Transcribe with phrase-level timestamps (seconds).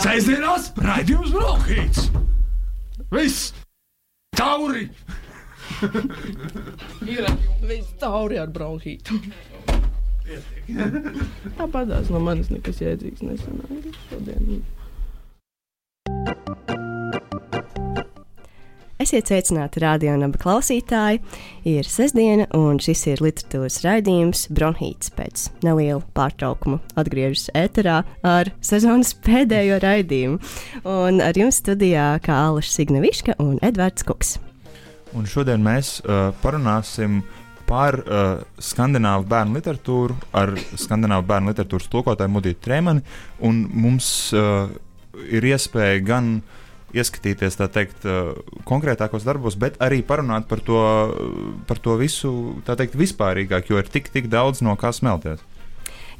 [0.00, 2.06] Sēžamās raidījums Brokhīts!
[3.12, 3.50] Viss!
[4.38, 4.86] Tauri!
[7.04, 7.26] Ir
[7.68, 9.18] viss tauri ar bronhītu.
[11.58, 14.62] Tāpatās no manis nekas jēdzīgs nesanāca šodien.
[19.00, 21.22] Esiet sveicināti radio naba klausītāji.
[21.70, 26.82] Ir sestdiena, un šis ir literatūras raidījums Bronhīts pēc neliela pārtraukuma.
[27.00, 30.36] Atgriežas ēterā ar sezonas pēdējo raidījumu.
[30.84, 34.34] Un ar jums studijā kā Alaša Signeviška un Edvards Kuks.
[35.16, 37.22] Un šodien mēs uh, parunāsim
[37.70, 43.08] par uh, skandināvu bērnu literatūru ar skandināvu bērnu literatūras tulkotāju Mudītu Trēmani.
[43.40, 44.66] Mums uh,
[45.32, 46.56] ir iespēja gan uh,
[46.96, 48.06] ieskatīties teikt,
[48.68, 50.80] konkrētākos darbos, bet arī parunāt par to,
[51.68, 52.32] par to visu
[52.66, 55.42] teikt, vispārīgāk, jo ir tik, tik daudz no kā smelties.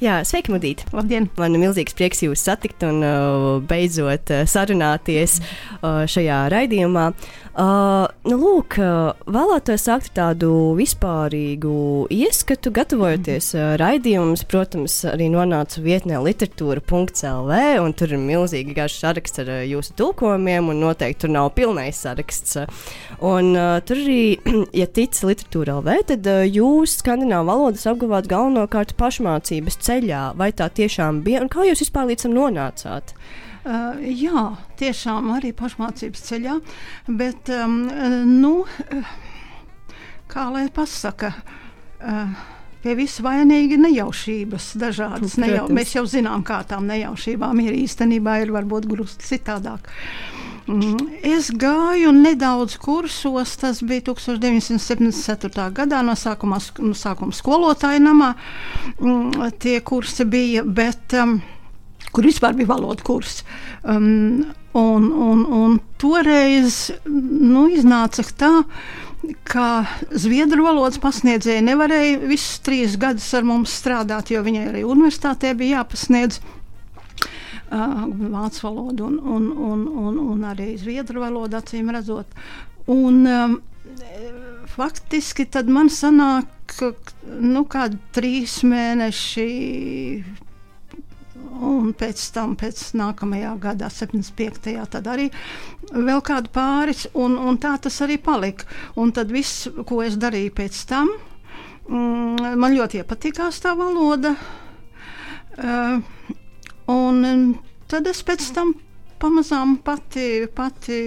[0.00, 0.80] Jā, sveiki, Mudīt!
[0.96, 1.26] Labdien!
[1.36, 7.10] Man ir milzīgs prieks jūs satikt un uh, beidzot uh, sarunāties uh, šajā raidījumā.
[7.50, 10.48] Uh, nu, lūk, uh, vēlētos sākt tādu
[10.78, 14.46] vispārīgu ieskatu, gatavojoties uh, raidījumus.
[14.48, 20.70] Protams, arī nonācu vietnē literatūra.clv, un tur ir milzīgi garš saraksts ar uh, jūsu tulkojumiem,
[20.72, 22.56] un noteikti tur nav pilnais saraksts.
[23.18, 24.24] Un, uh, tur arī,
[24.80, 29.89] ja tic literatūra LV, tad uh, jūs skandināvu valodas apguvāt galvenokārt pašmācības ceļā.
[30.38, 33.14] Vai tā tiešām bija, un kā jūs vispār līdz tam nonācāt?
[33.60, 34.46] Uh, jā,
[34.80, 36.54] tiešām arī pašmācības ceļā,
[37.20, 37.82] bet um,
[38.30, 38.54] nu,
[40.32, 41.34] kā lai pasaka.
[42.00, 42.40] Uh,
[42.80, 45.74] Pie visa vainīgi nejaušības, dažādas nejaušības.
[45.76, 49.90] Mēs jau zinām, kā tām nejaušībām ir īstenībā, ir varbūt grūti citādāk.
[51.26, 55.70] Es gāju nedaudz kursos, tas bija 1974.
[55.74, 58.34] gadā, no sākuma, no sākuma skolotāja namā.
[59.62, 61.38] Tie kursi bija, bet um,
[62.12, 63.42] kur vispār bija valodu kurs.
[63.82, 64.44] Um,
[64.76, 68.52] un, un, un toreiz nu, iznāca tā,
[69.44, 69.66] ka
[70.16, 75.80] zviedru valodas pasniedzēja nevarēja visus trīs gadus ar mums strādāt, jo viņai arī universitātē bija
[75.80, 76.40] jāpasniedz.
[77.70, 82.38] Vācu valodu un, un, un, un, un arī zviedru valodu, acīm redzot.
[82.90, 83.58] Un, um,
[84.70, 86.76] faktiski man sanāk,
[87.40, 89.48] nu, kādi trīs mēneši
[91.60, 94.76] un pēc tam, pēc nākamajā gadā, 75.
[94.92, 95.28] tad arī
[95.92, 98.64] vēl kādu pāris, un, un tā tas arī palika.
[98.96, 101.10] Un tad viss, ko es darīju pēc tam,
[101.88, 104.34] mm, man ļoti iepatikās tā valoda.
[105.60, 106.00] Uh,
[106.90, 107.54] un
[107.90, 108.74] tad es pēc tam
[109.20, 110.98] pamazām pati, pati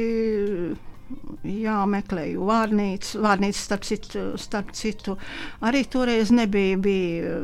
[1.47, 3.21] jā, meklēju vārnīcu.
[3.23, 5.17] Vārnīca, starp citu, starp citu,
[5.65, 7.37] arī toreiz nebija bija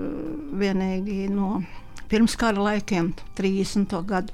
[0.62, 1.60] vienīgi no
[2.10, 3.94] pirms kara laikiem, 30.
[4.10, 4.34] gadu,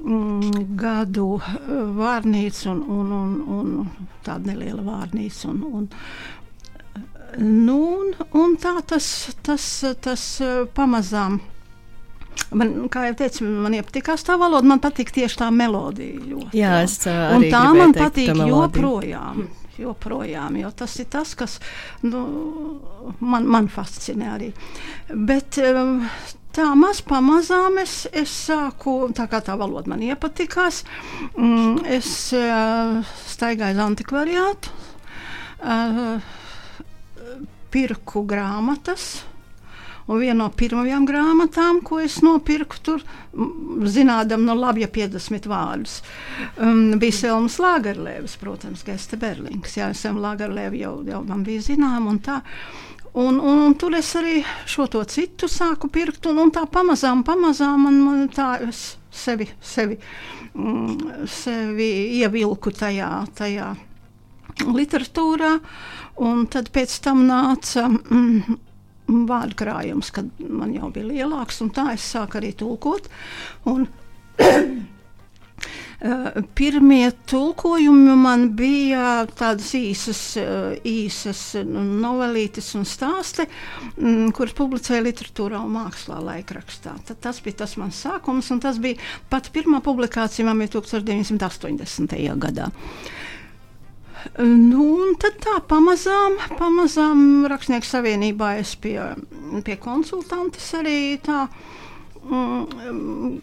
[0.00, 5.50] mm, gadu eh, vārnīca un, un, un, un tāda neliela vārnīca.
[5.50, 5.88] Un, un,
[7.44, 9.10] nu, un, un tā tas,
[9.44, 9.68] tas,
[10.00, 10.28] tas
[10.76, 11.42] pamazām.
[12.54, 16.20] Man, kā jau teicu, man iepatikās tā valoda, man patīk tieši tā melodija.
[16.22, 19.44] Ļoti, Jā, es arī un tā man patīk joprojām.
[19.74, 21.58] Joprojām, jo tas ir tas, kas
[22.06, 22.20] nu,
[23.18, 24.52] man, man fascinē arī.
[25.10, 26.04] Bet um,
[26.54, 30.84] Tā maz pamazām es, es sāku, tā kā tā valoda man iepatikās,
[31.34, 34.74] mm, es uh, staigāju uz antikvariātu,
[35.66, 36.28] uh,
[37.74, 39.24] pirku grāmatas.
[40.04, 43.04] Un viena no pirmajām grāmatām, ko es nopirku, tur
[43.88, 45.94] zinādam, no labi, ja 50 vārdus,
[46.60, 49.78] um, bija Selmas Lagerlēvas, protams, Gesta Berlings.
[49.78, 52.42] Jā, Selma Lagerlēva jau, jau man bija zinām un tā.
[53.14, 57.22] Un, un, un tur es arī šo to citu sāku pirkt, un, un tā pamazām,
[57.24, 59.96] pamazām man, man tā es sevi, sevi,
[60.52, 61.88] mm, sevi
[62.18, 63.70] ievilku tajā, tajā
[64.66, 65.52] literatūrā,
[66.26, 68.58] un tad pēc tam nāca mm,
[69.08, 73.10] vārdu krājums, kad man jau bija lielāks, un tā es sāku arī tulkot.
[73.70, 73.88] Un,
[76.04, 83.46] Eh, pirmie tulkojumi man bija tādas īsas, eh, īsas novelītes un stāsti,
[83.96, 86.92] mm, kuras publicēja literatūrā un mākslā laikrakstā.
[87.08, 88.98] Tad tas bija tas mans sākums, un tas bija
[89.30, 92.36] pat pirmā publikācija man bija 1980.
[92.36, 92.68] gadā.
[94.40, 94.86] Nu,
[95.20, 98.96] tad tā pamazām, pamazām Rakstnieku savienībā es pie,
[99.66, 101.46] pie konsultantes arī tā.
[102.24, 103.40] Mm,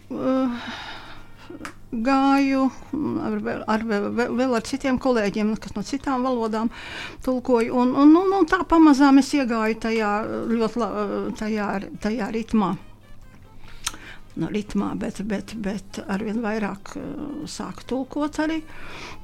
[1.92, 2.62] gāju
[3.20, 3.34] ar,
[3.68, 6.70] ar, vēl ar citiem kolēģiem, kas no citām valodām
[7.24, 7.74] tulkoju.
[7.76, 10.12] Un, un, un, un tā pamazām es iegāju tajā
[10.48, 10.88] ļoti
[11.38, 11.68] tajā,
[12.00, 12.72] tajā ritmā.
[14.40, 17.04] No ritmā, bet, bet, bet arvien vairāk uh,
[17.50, 18.62] sāk tulkot arī.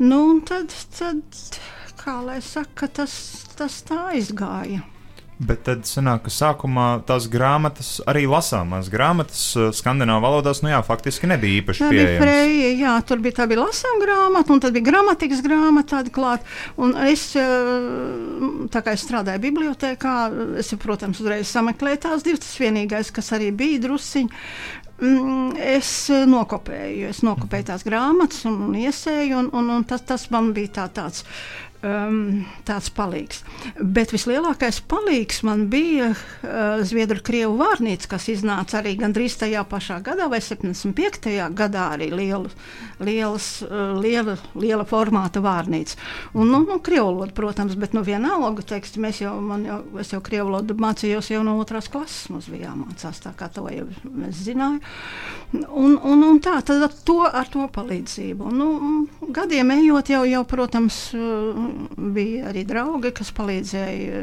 [0.02, 1.40] Nu, tad, tad,
[2.02, 3.16] kā lai saka, tas,
[3.58, 4.84] tas tā aizgāja.
[5.38, 10.81] Bet tad sanāk, ka sākumā tās grāmatas, arī lasāmās grāmatas, uh, skandināvu valodās, nu jā,
[10.82, 12.25] faktiski nebija īpaši Tā bija pieejamas.
[12.25, 16.49] freja, jā, tur bija tā bija lasām grāmata, un tad bija gramatikas grāmata tāda klāt.
[16.75, 17.46] Un es, eh,
[18.75, 20.16] tā kā es strādāju bibliotekā,
[20.58, 24.43] es, protams, uzreiz sameklēju tās divas, tas vienīgais, kas arī bija drusiņi.
[24.98, 30.02] Mm, Es eh, nokopēju, es nokopēju tās grāmatas un, un iesēju, un, un, un tas,
[30.06, 31.22] tas man bija tā, tāds,
[31.82, 33.42] um, tāds palīgs.
[33.78, 40.00] Bet vislielākais palīgs man bija uh, Zviedru krievu vārnīca, kas iznāca arī gandrīz tajā pašā
[40.06, 41.30] gadā, vai 75.
[41.56, 42.50] gadā, arī liela,
[43.02, 45.98] lielas, uh, liela, liela formāta vārnīca.
[46.34, 50.22] Un, nu, nu, krievu valoda, protams, bet nu, vienalga, teiksim, mēs jau, jau, es jau
[50.24, 53.86] krievu valodu mācījos jau no otrās klases, mums bija jāmācās, tā kā to jau
[54.28, 54.82] es zināju.
[55.54, 58.50] Un, un, un tā, tad ar to, ar to palīdzību.
[58.50, 64.23] Un, nu, gadiem ejot, jau, jau, protams, uh, bija arī draugi, kas palīdzēja,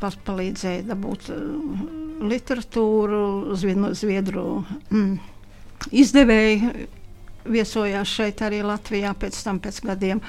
[0.00, 1.38] pas, palīdzēja dabūt uh,
[2.24, 4.48] literatūru, zviedru
[4.90, 5.14] mm,
[5.92, 6.74] izdevēju.
[7.44, 10.22] Viesojās šeit arī Latvijā pēc tam, pēc gadiem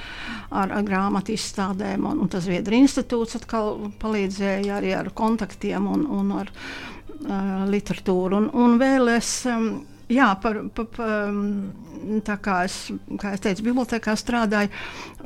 [0.52, 2.04] ar, ar grāmatu izstādēm.
[2.10, 8.42] Un, un tas Zviedru institūts atkal palīdzēja arī ar kontaktiem un, un ar uh, literatūru.
[8.42, 9.70] Un, un vēl es, um,
[10.12, 12.78] jā, par, par, par, um, tā kā es,
[13.20, 14.72] kā es teicu, bibliotekā strādāju,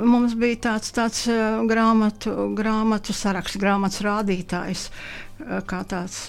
[0.00, 1.24] mums bija tāds, tāds
[1.70, 4.86] grāmatu, grāmatu saraksts, grāmatas rādītājs,
[5.68, 6.22] kā tāds,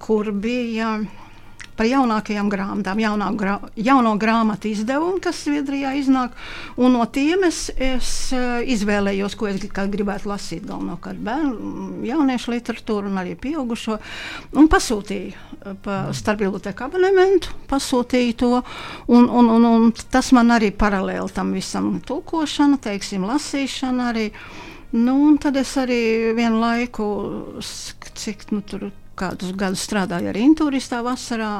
[0.00, 0.96] kur bija.
[1.76, 6.32] Par jaunākajām grāmatām, jaunā grā, jauno grāmatu izdevumu, kas Zviedrijā iznāk.
[6.80, 10.64] No tiem es, es uh, izvēlējos, ko es gribētu lasīt.
[10.66, 13.98] Galvenokārt bērnu, jauniešu literatūru un arī pieaugušo.
[14.56, 18.52] Un pasūtīju uh, pa starp biblioteku abonementu, pasūtīju to.
[19.12, 24.30] Un, un, un, un tas man arī paralēli tam visam tulkošana, teiksim, lasīšana arī.
[24.96, 27.06] Nu, un tad es arī vienu laiku,
[28.16, 31.50] cik nu, tur kādus gadus strādāju arī turistā vasarā,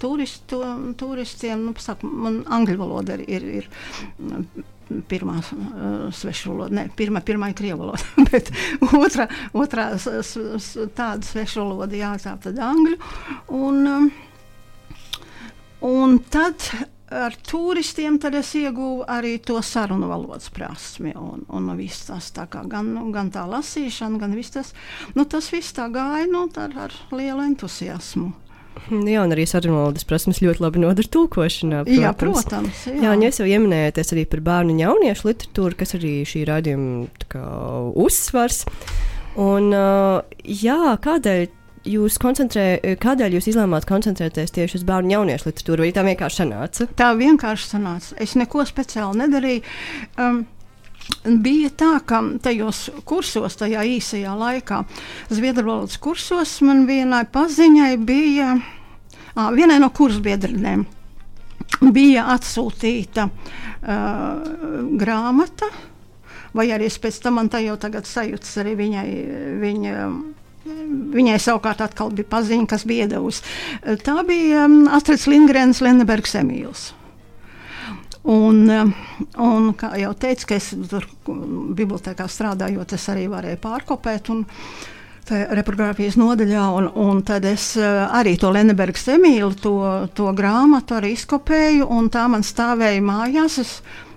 [0.00, 0.60] turistu,
[1.00, 1.66] turistiem.
[1.68, 4.64] Nu, saku, man angļu valoda ir, ir, ir
[5.08, 8.50] pirmā uh, svešu valoda, ne, pirmā, pirmā ir krievu valoda, bet
[8.92, 12.98] otrā, otrā s, s, tāda svešu valoda, jā, tā tad angļu.
[13.56, 14.10] Un, um,
[15.88, 16.68] un tad
[17.14, 21.14] ar turistiem tad es ieguvu arī to sarunu valodas prasmi.
[21.18, 24.72] Un, un viss tas tā kā gan, gan tā lasīšana, gan viss tas,
[25.14, 28.32] nu, tas viss tā gāja nu, ar, ar lielu entuziasmu.
[28.90, 31.84] Jā, un arī sarunu valodas prasmes ļoti labi noder tulkošanā.
[31.86, 32.02] Protams.
[32.02, 32.84] Jā, protams.
[32.90, 36.42] Jā, Jā, un jūs jau pieminējāties arī par bērnu un jauniešu literatūru, kas arī šī
[36.50, 37.44] raidījuma
[38.04, 38.64] uzsvars.
[39.40, 39.70] Un,
[40.44, 41.46] jā, kādēļ
[41.88, 46.40] jūs koncentrējat, kādēļ jūs izlēmāt koncentrēties tieši uz bērnu un jauniešu literatūru, vai tā vienkārši
[46.42, 46.88] sanāca?
[46.96, 48.18] Tā vienkārši sanāca.
[48.24, 49.64] Es neko speciāli nedarīju.
[50.18, 50.44] Um,
[51.24, 54.78] Bija tā, ka tajos kursos, tajā īsajā laikā,
[55.28, 58.54] Zviedru valodas kursos, man vienai paziņai bija,
[59.36, 60.86] à, vienai no kursbiedrinēm
[61.92, 64.48] bija atsūtīta uh,
[64.96, 65.68] grāmata,
[66.56, 69.06] vai arī es pēc tam man tā jau tagad sajūtas arī viņai.
[69.60, 70.08] viņa,
[70.64, 73.44] Viņai savukārt atkal bija paziņa, kas bija devusi.
[74.04, 76.92] Tā bija um, Astrids Lindgrens, Lennebergs Emīls.
[78.24, 81.04] Un, un, kā jau teicu, es tur
[81.76, 84.32] bibliotekā strādājot, es arī varēju pārkopēt.
[84.32, 84.46] Un,
[85.24, 89.76] Reprogrāfijas nodaļā, un, un tad es arī to Lennebergas Emīlu, to,
[90.12, 93.56] to grāmatu arī izkopēju, un tā man stāvēja mājās.
[93.62, 93.70] Es,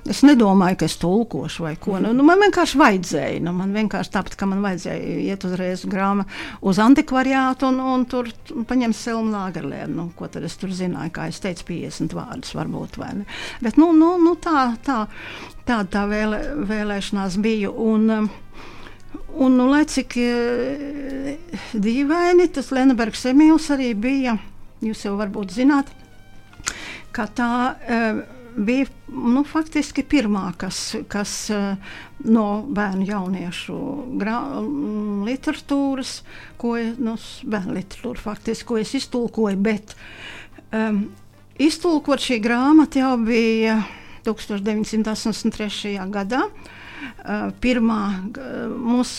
[0.07, 1.97] Es nedomāju, ka es tulkošu vai ko.
[1.99, 3.41] Nu, nu, man vienkārši vajadzēja.
[3.43, 6.23] Nu, man vienkārši tāpat, ka man vajadzēja iet uzreiz grāma,
[6.63, 8.29] uz antikvariātu un, un tur
[8.69, 9.95] paņemt Selmu Lagerlēnu.
[9.97, 11.11] Nu, ko tad es tur zināju?
[11.17, 12.99] Kā es teicu, 50 vārdus varbūt.
[13.65, 15.01] Bet nu, nu, nu, tā, tā,
[15.67, 17.73] tā, tā vēlē, vēlēšanās bija.
[17.73, 18.07] Un,
[19.33, 20.15] un, nu, lai cik
[21.75, 24.37] dīvaini, tas Lenbergs Emīls arī bija,
[24.85, 25.91] jūs jau varbūt zināt,
[27.11, 27.53] ka tā.
[27.83, 28.25] Uh,
[28.57, 31.33] bija nu, faktiski pirmā, kas, kas
[32.25, 33.77] no bērnu jauniešu
[34.17, 34.39] grā,
[35.27, 36.21] literatūras,
[36.61, 39.93] ko nu, bērnu literatūra faktiski, ko es iztulkoju, bet
[40.73, 41.05] um,
[41.61, 43.79] iztulkot šī grāmata jau bija
[44.27, 45.95] 1983.
[46.13, 46.47] gadā.
[46.47, 48.01] Uh, pirmā,
[48.33, 49.13] uh, mums,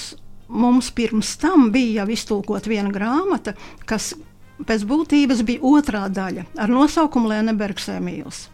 [0.50, 3.54] mums pirms tam bija jau iztulkot viena grāmata,
[3.86, 4.12] kas
[4.66, 8.48] pēc būtības bija otrā daļa ar nosaukumu Lēnebergs Emīls.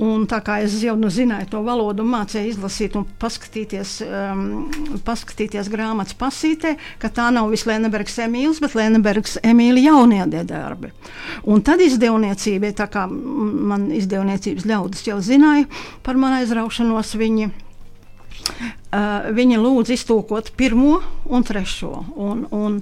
[0.00, 4.44] Un tā kā es jau nu zināju to valodu, mācīju izlasīt un paskatīties, um,
[5.04, 10.94] paskatīties grāmatas pasītē, ka tā nav viss Lēnebergs Emīls, bet Lēnebergs Emīļa jaunie darbi.
[11.44, 15.68] Un tad izdevniecība, tā kā man izdevniecības ļaudis jau zināja
[16.06, 17.52] par manu aizraušanos, viņi
[18.92, 20.98] Uh, viņa lūdza iztūkot pirmo
[21.32, 21.92] un trešo.
[22.20, 22.74] Un, un,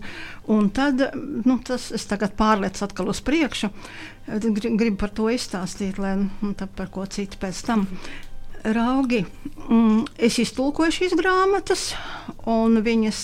[0.50, 3.71] un tad nu, tas es tagad pārlieku atkal uz priekšu.
[4.30, 7.87] Gribu par to izstāstīt, lai nu, par ko citu pēc tam.
[8.61, 9.23] Raugi,
[9.71, 11.95] mm, es iztulkoju šīs grāmatas,
[12.50, 13.23] un viņas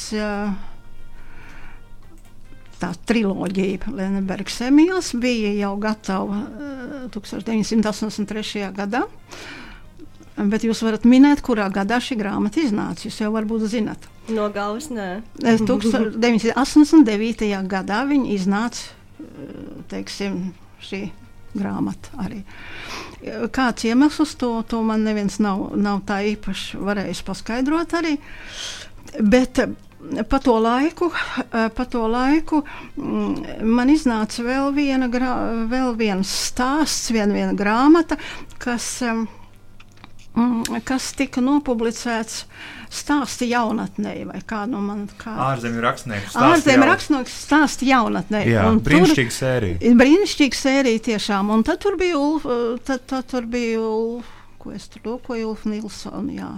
[2.80, 8.66] tā triloģija, Lenbergs Emīls, bija jau gatava uh, 1983.
[8.76, 9.04] gadā.
[10.36, 13.08] Bet jūs varat minēt, kurā gadā šī grāmata iznāca.
[13.08, 14.04] Jūs jau varbūt zinat.
[14.28, 15.22] No galvas nē.
[15.40, 17.64] 1989.
[17.70, 18.96] gadā viņa iznāca
[19.90, 20.50] teiksim,
[20.82, 21.06] šī
[21.56, 22.42] grāmata arī.
[23.54, 28.16] Kāds iemesls to, to man neviens nav, nav tā īpaši varējis paskaidrot arī.
[29.24, 29.62] Bet
[30.28, 31.08] pa to laiku,
[31.50, 32.60] pa to laiku
[32.96, 35.08] man iznāca vēl, viena,
[35.70, 38.18] vēl viens stāsts, viena, viena grāmata,
[38.62, 39.26] kas Mm,
[40.86, 42.44] kas tika nopublicēts
[42.92, 45.32] stāsta jaunatnē, vai kā no nu man kā.
[45.50, 46.36] Ārzemju rakstnieks.
[46.36, 48.44] Ārzemju rakstnieks stāsta jaunatnē.
[48.48, 49.96] Jā, brīnišķīga sērija.
[50.02, 52.48] Brīnišķīga sērija tiešām, un tad tur bija Ulf,
[52.86, 54.35] tad, tad tur bija Ulf
[54.66, 56.48] ko es tur lūkoju, Ulfa Nilsona jā,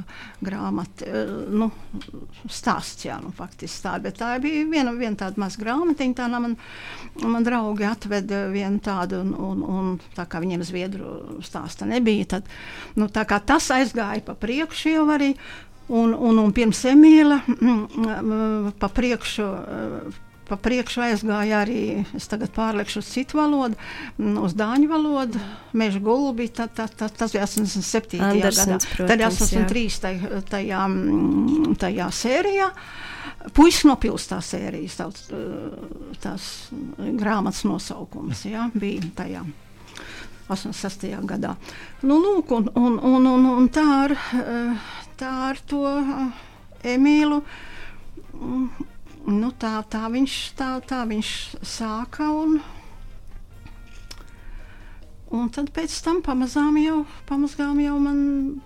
[0.45, 1.69] grāmata, eh, nu,
[2.49, 6.57] stāsts, jā, nu, faktiski tā, bet tā bija viena, viena tāda maza grāmatiņa, tā man,
[7.21, 12.53] man draugi atveda vienu tādu, un, un, un tā kā viņiem zviedru stāsta nebija, tad,
[12.97, 15.35] nu, tā kā tas aizgāja pa priekšu jau arī,
[15.89, 19.53] un, un, un pirms Emīla mm, mm, pa priekšu
[20.49, 21.83] pa priekšu aizgāja arī,
[22.17, 23.77] es tagad pārliekšu uz citu valodu,
[24.17, 25.43] mm, uz dāņu valodu,
[25.77, 28.21] meža gulbi, tā, tā, tā, tas bija 87.
[28.31, 28.97] Andersens, gadā.
[28.97, 30.01] Protams, tad 83.
[30.05, 32.73] Tajā, tajā, mm, tajā sērijā.
[33.55, 35.29] Puisas no pilsētas sērijas, tās,
[36.25, 36.51] tās
[36.99, 39.45] grāmatas nosaukums jā, bija tajā.
[40.49, 41.11] 86.
[41.29, 41.55] gadā.
[42.09, 44.15] Nu, lūk, un, un, un, un, un tā, ar,
[45.21, 45.85] tā ar to
[46.89, 47.43] Emīlu
[49.29, 51.31] nu, tā, tā, viņš, tā, tā viņš
[51.67, 52.29] sāka.
[52.33, 52.59] Un,
[55.35, 58.21] un tad pēc tam pamazām jau, pamazām jau man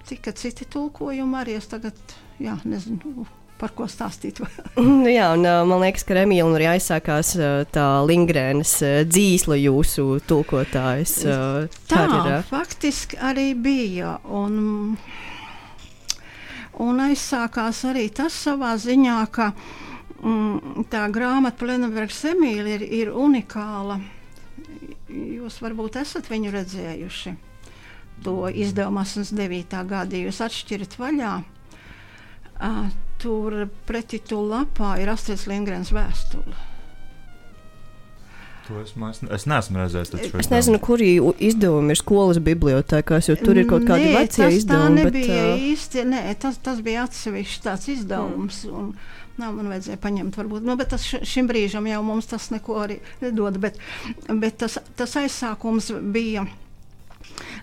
[0.09, 1.39] tika citi tulkojumi.
[1.43, 1.99] Arī es tagad
[2.43, 3.27] jā, nezinu.
[3.63, 4.41] Par ko stāstīt?
[4.83, 7.37] nu, jā, un, man liekas, ka Remīla arī aizsākās
[7.71, 8.73] tā Lingrēnas
[9.07, 11.21] dzīsla jūsu tulkotājs.
[11.91, 14.17] Tā ir, faktiski arī bija.
[14.27, 14.97] Un,
[16.83, 19.92] un aizsākās arī tas savā ziņā, ka uh,
[20.23, 23.99] tā grāmata par Lenberga Semīli ir, ir unikāla.
[25.13, 27.35] Jūs varbūt esat viņu redzējuši.
[28.23, 29.81] To izdevumu 89.
[29.91, 31.33] gada jūs atšķirat vaļā.
[32.63, 32.85] Uh,
[33.19, 36.71] tur pretī tu lapā ir Astrēs Lingrens vēstule.
[38.73, 40.13] Esmu, es, es neesmu redzējis.
[40.39, 45.03] Es nezinu, kur izdevumi ir skolas bibliotekās, jo tur ir kaut kādi veci izdevumi.
[45.03, 45.65] Tā nebija bet, uh...
[45.73, 48.63] īsti, nē, tas, tas bija atsevišķs tāds izdevums.
[48.69, 48.79] Mm.
[48.79, 48.95] Un,
[49.41, 50.67] Nav, man vajadzēja paņemt, varbūt.
[50.67, 53.57] Nu, bet tas šim brīžam jau mums tas neko arī nedod.
[53.63, 53.79] Bet,
[54.29, 56.45] bet tas, tas aizsākums bija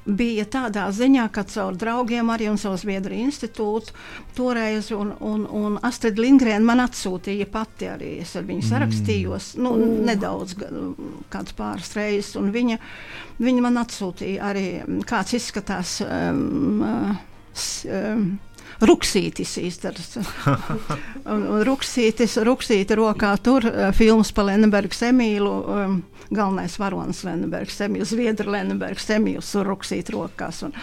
[0.10, 3.94] bija tādā ziņā, ka caur draugiem arī un savu Zviedriju institūtu
[4.38, 9.66] toreiz, un, un, un Astrid Lindgren man atsūtīja pati arī, es ar viņu sarakstījos, mm.
[9.66, 10.04] nu, mm.
[10.10, 10.56] nedaudz,
[11.34, 12.80] kāds pāris reizes, un viņa,
[13.44, 14.68] viņa man atsūtīja arī,
[15.10, 16.86] kāds izskatās um,
[17.94, 18.30] um,
[18.80, 20.98] Ruksītis īstenībā.
[21.68, 25.56] Ruksītis, Ruksīti rokā tur uh, filmas par Lenbergs Emīlu.
[25.68, 30.62] Um, galvenais varonis Lenbergs Emīls, Zviedru Lenbergs Emīls un Ruksīti rokās.
[30.68, 30.76] Un,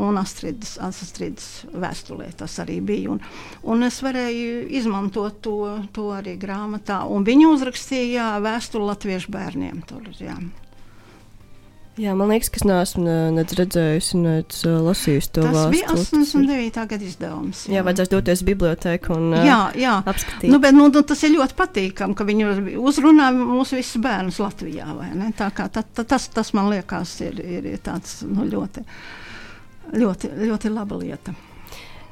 [0.00, 3.14] un Astrids, Astrids vēstulē tas arī bija.
[3.14, 3.22] Un,
[3.68, 5.58] un es varēju izmantot to,
[5.94, 7.02] to arī grāmatā.
[7.10, 9.82] Un viņi uzrakstīja vēstuli latviešu bērniem.
[9.88, 10.38] Tur, jā.
[12.00, 13.04] Jā, man liekas, ka es neesmu
[13.36, 15.60] nec redzējusi, nec lasījusi to vārdu.
[15.60, 16.86] Tas bija 89.
[16.90, 17.60] gada izdevums.
[17.68, 19.94] Jā, jā vajadzēs doties bibliotekā un jā, jā.
[20.02, 20.50] apskatīt.
[20.50, 24.90] Nu, bet, nu, nu, tas ir ļoti patīkami, ka viņi uzrunā mūsu visus bērnus Latvijā.
[25.38, 28.82] Tā kā, ta, ta, tas, tas man liekas ir, ir tāds, nu, ļoti,
[29.94, 31.38] ļoti, ļoti laba lieta.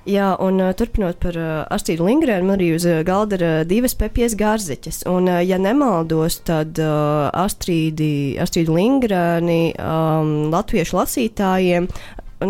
[0.09, 3.59] Jā, un uh, turpinot par uh, Astrīdu Lingrēnu, man arī uz uh, galda ir uh,
[3.69, 5.05] divas pepijas gārzeķes.
[5.11, 11.87] Un, uh, ja nemaldos, tad uh, Astrīdi, Astrīdu Lingrēni um, latviešu lasītājiem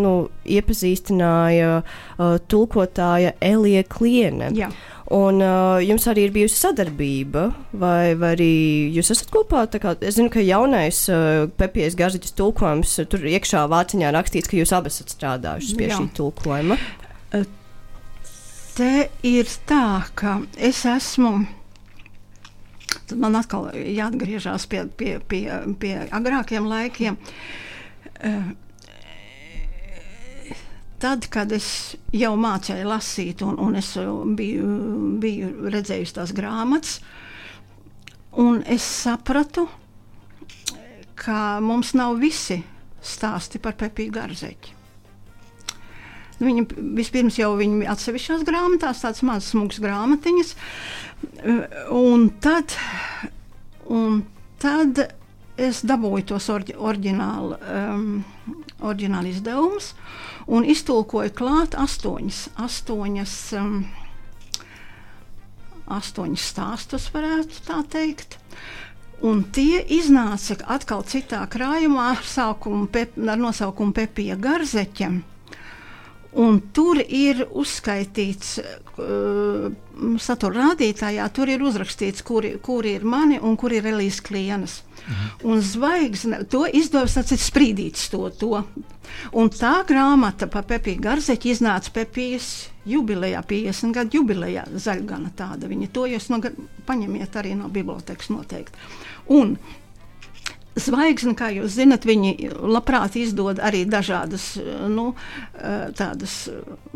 [0.01, 0.15] nu,
[0.49, 4.49] iepazīstināja uh, tulkotāja Elija Kliene.
[4.57, 4.71] Jā.
[5.13, 8.53] Un uh, jums arī ir bijusi sadarbība, vai, vai arī
[8.97, 9.67] jūs esat kopā?
[9.77, 14.73] Kā, es zinu, ka jaunais uh, Pepijas Garziņas tulkojums, tur iekšā vāciņā rakstīts, ka jūs
[14.73, 16.01] abi esat strādājuši pie Jā.
[16.01, 16.81] šī tulkojuma.
[17.33, 18.93] Te
[19.27, 21.33] ir tā, ka es esmu.
[22.93, 25.45] Tad man atkal jāatgriežas pie, pie, pie,
[25.81, 27.19] pie agrākiem laikiem.
[31.03, 31.69] Tad, kad es
[32.15, 33.91] jau mācīju lasīt, un, un es
[34.39, 34.67] biju,
[35.21, 37.01] biju redzējusi tās grāmatas,
[38.39, 39.67] un es sapratu,
[41.19, 42.61] ka mums nav visi
[43.03, 44.82] stāsti par Pepiju Garzeķi.
[46.43, 46.67] Viņa
[46.99, 50.55] vispirms jau bija atsevišķās grāmatās, tādas mazas smugas grāmatiņas.
[51.95, 52.75] Un tad,
[53.87, 54.23] un
[54.63, 55.05] tad
[55.61, 58.07] es dabūju tos orģi, oriģinālu, um,
[58.83, 59.93] oriģinālu izdevumus
[60.51, 63.83] un iztulkoju klāt astoņas, astoņas, um,
[65.93, 68.39] astoņas stāstus, varētu tā teikt.
[69.23, 75.13] Un tie iznāca atkal citā krājumā ar, saukumu, pep, ar nosaukumu Pepija Garzeķa.
[76.33, 78.55] Un tur ir uzskaitīts,
[78.97, 79.67] uh,
[80.23, 84.79] satura rādītājā, tur ir uzrakstīts, kuri, kuri ir mani un kuri ir Elīze Klienas.
[85.03, 85.29] Mhm.
[85.51, 88.63] Un zvaigzne, to izdevās tāds sprīdīts to, to.
[89.37, 95.69] Un tā grāmata par Pepiju Garzeķi iznāca Pepijas jubilejā, 50 gadu jubilejā, zaļgana tāda.
[95.69, 96.41] Viņa to jūs no,
[96.89, 98.89] paņemiet arī no bibliotekas noteikti.
[99.37, 99.57] Un
[100.73, 104.55] Zvaigzne, kā jūs zinat, viņi labprāt izdod arī dažādas,
[104.89, 105.11] nu,
[105.99, 106.37] tādas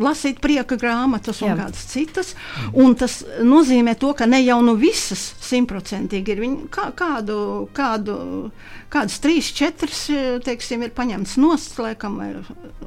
[0.01, 1.57] lasīt prieka grāmatas un Jā.
[1.61, 2.33] kādas citas.
[2.73, 7.39] Un tas nozīmē to, ka ne jau nu visas simtprocentīgi ir viņi kā, kādu,
[7.77, 8.17] kādu,
[8.93, 10.07] kādas trīs, četras,
[10.47, 12.17] teiksim, ir paņemts nost, laikam,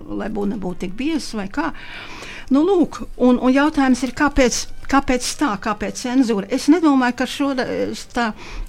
[0.10, 1.70] lai būtu nebūtu tik biezas vai kā.
[2.50, 4.66] Nu, lūk, un, un jautājums ir, kāpēc?
[4.90, 6.48] Kāpēc tā, kāpēc cenzūra?
[6.50, 7.52] Es nedomāju, ka šo
[8.10, 8.24] tā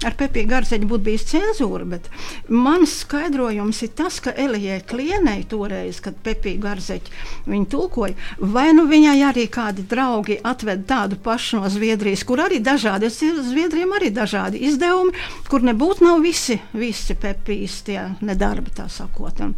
[0.05, 2.11] ar Pepiju Garzeņu būtu bijis cenzūra, bet
[2.45, 8.85] mans skaidrojums ir tas, ka Elijai Klienei toreiz, kad Pepiju Garzeņu viņa tulkoja, vai nu
[8.91, 13.17] viņai arī kādi draugi atved tādu pašu no Zviedrijas, kur arī dažādi, es
[13.49, 15.17] Zviedrijam arī dažādi izdevumi,
[15.49, 19.41] kur nebūtu nav visi, visi Pepijas tie nedarbi, tā sakot.
[19.41, 19.57] Un,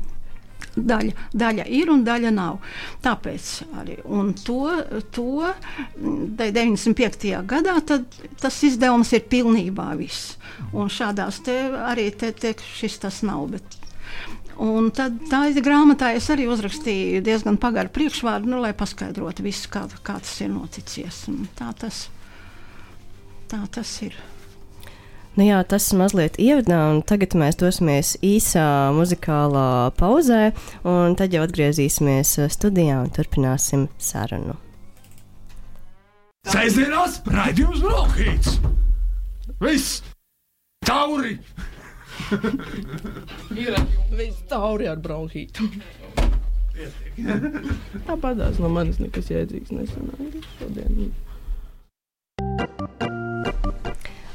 [0.73, 2.57] Daļa, daļa ir un daļa nav.
[3.03, 3.49] Tāpēc
[3.81, 3.99] arī
[4.41, 4.59] to,
[5.13, 5.51] to
[6.39, 7.29] 95.
[7.45, 10.39] gadā tas izdevums ir pilnībā viss.
[10.73, 13.45] Un šādās te arī te, te šis tas nav.
[13.53, 13.79] Bet,
[14.61, 19.87] Un tad tā grāmatā es arī uzrakstīju diezgan pagaru priekšvārdu, nu, lai paskaidrotu visu, kā,
[20.05, 21.23] kā tas ir noticies.
[21.31, 22.05] Un tā tas,
[23.49, 24.13] tā tas ir.
[25.33, 30.51] Nu jā, tas mazliet ievadā, un tagad mēs dosimies īsā muzikālā pauzē,
[30.85, 34.59] un tad jau atgriezīsimies studijā un turpināsim sarunu.
[36.53, 38.59] Sēdzienās raidījums Brokhīts!
[39.63, 40.01] Viss!
[40.85, 41.39] Tauri!
[43.55, 43.75] ir
[44.17, 45.67] viss tauri ar bronhītu.
[48.07, 51.13] Tāpatās no manis nekas jēdzīgs nesanāca šodien.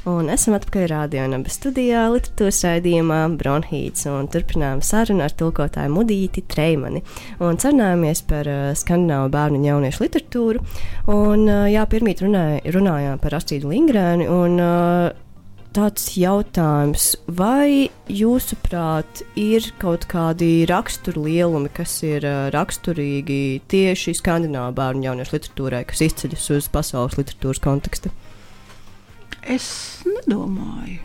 [0.09, 7.03] Un esam atpakaļ rādījumā, studijā, literatūras raidījumā Bronhīts turpinām sarunu ar tulkotāju Mudīti Treimani.
[7.43, 10.63] Un sarunājamies par uh, skandināvu bērnu un jauniešu literatūru.
[11.13, 14.29] Un, uh, jā, pirmīt runāj, runājām par Astrīdu Lingrēnu.
[14.39, 15.25] Un, uh,
[15.75, 24.73] tāds jautājums, vai jūsuprāt ir kaut kādi raksturu lielumi, kas ir uh, raksturīgi tieši skandināvu
[24.79, 28.13] bērnu un jauniešu literatūrai, kas izceļas uz pasaules literatūras kontekstu?
[29.43, 29.69] Es
[30.07, 30.99] nedomāju.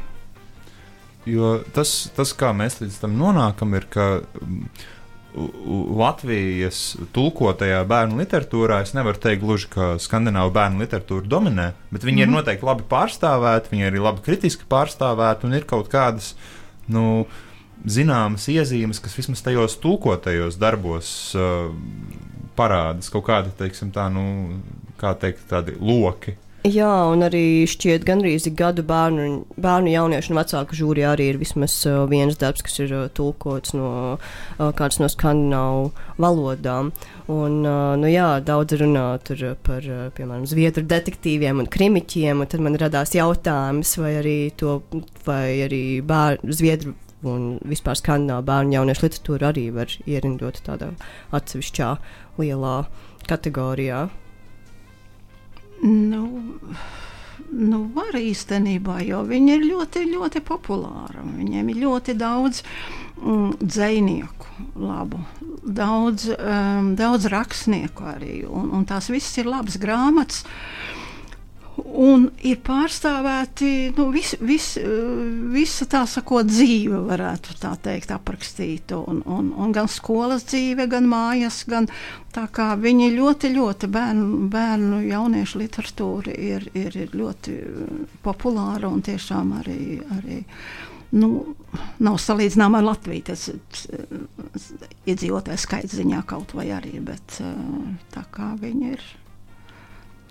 [1.25, 4.67] Jo tas, tas, kā mēs līdz tam nonākam, ir, ka mm,
[5.35, 6.81] Latvijas
[7.17, 12.27] tulkotajā bērnu literatūrā es nevaru teikt gluži, ka skandināvu bērnu literatūra dominē, bet viņi mm
[12.27, 12.37] ir mhm.
[12.39, 16.35] noteikti labi pārstāvēti, viņi ir arī labi kritiski pārstāvēti un ir kaut kādas.
[16.87, 17.27] Nu,
[17.85, 21.67] Zināmas iezīmes, kas vismaz tajos tulkotajos darbos uh,
[22.57, 24.23] parādās, kaut kādi, teiksim, tā, nu,
[25.01, 30.79] kā teikt, tādi loki, Jā, un arī šķiet, gandrīz gadu bērnu, bērnu jauniešu un vecāku
[30.79, 35.11] žūrijā arī ir vismaz uh, viens darbs, kas ir uh, tulkots no uh, kādas no
[35.13, 35.91] skandināvu
[36.25, 36.89] valodām.
[37.29, 39.05] Un, uh, nu, jā, daudz runā
[39.69, 44.81] par, uh, piemēram, zviedru detektīviem un krimiķiem, un tad man radās jautājums, vai arī to,
[45.29, 46.97] vai arī bērnu, zviedru
[47.29, 50.95] un vispār skandināvu bērnu jauniešu literatūru arī var ierindot tādā
[51.37, 51.95] atsevišķā
[52.41, 52.77] lielā
[53.29, 54.07] kategorijā.
[55.83, 56.25] Nu,
[57.51, 61.25] nu, var īstenībā, jo viņi ir ļoti, ļoti populāri.
[61.39, 62.63] Viņiem ir ļoti daudz
[63.21, 65.21] mm, dzinieku, labu,
[65.65, 68.39] daudz, um, daudz rakstnieku arī.
[68.49, 70.45] Un, un tās visas ir labas grāmatas.
[71.85, 74.71] Un ir pārstāvēti nu, vis, vis,
[75.53, 78.95] visa tā sakot, dzīve, varētu tā teikt, aprakstīt.
[78.97, 81.91] Un, un, un gan skolas dzīve, gan mājas, gan
[82.35, 87.61] tā kā viņi ļoti, ļoti bērnu, bērnu jauniešu literatūra ir, ir, ir ļoti
[88.25, 89.79] populāra un tiešām arī.
[90.17, 90.43] arī
[91.15, 91.31] nu,
[92.03, 93.29] nav salīdzināma ar Latviju.
[93.29, 93.49] Tas
[95.07, 97.39] iedzīvotāju skaits ziņā kaut vai arī, bet
[98.15, 99.11] tā kā viņi ir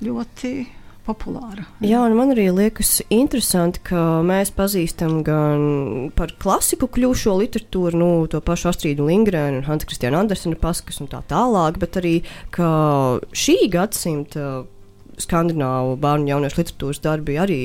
[0.04, 0.56] ļoti
[1.04, 1.66] populāra.
[1.84, 8.10] Jā, un man arī liekas interesanti, ka mēs pazīstam gan par klasiku kļūšo literatūru, nu,
[8.32, 12.16] to pašu Astrīdu Lingrēnu un Hansa Kristiānu Andersenu paskas un tā tālāk, bet arī,
[12.56, 12.70] ka
[13.36, 14.64] šī gadsimta
[15.22, 17.62] skandināvu bērnu jauniešu literatūras darbi arī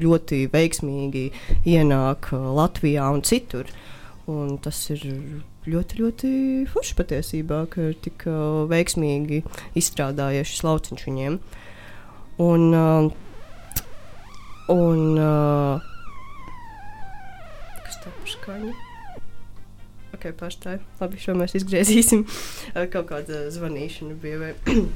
[0.00, 1.28] ļoti veiksmīgi
[1.68, 3.70] ienāk uh, Latvijā un citur.
[4.28, 5.02] Un tas ir
[5.68, 6.30] ļoti, ļoti
[6.68, 9.42] forši patiesībā, ka ir tik uh, veiksmīgi
[9.80, 11.38] izstrādājies šis lauciņš viņiem.
[11.38, 11.64] Uh,
[12.38, 13.10] Un, uh,
[14.70, 15.80] un uh,
[17.82, 18.70] kas tā par skaņu?
[20.14, 20.78] Ok, pārstāj.
[21.00, 22.22] Labi, šo mēs izgriezīsim.
[22.94, 24.38] Kaut kāda zvanīšana bija.
[24.44, 24.54] Vai...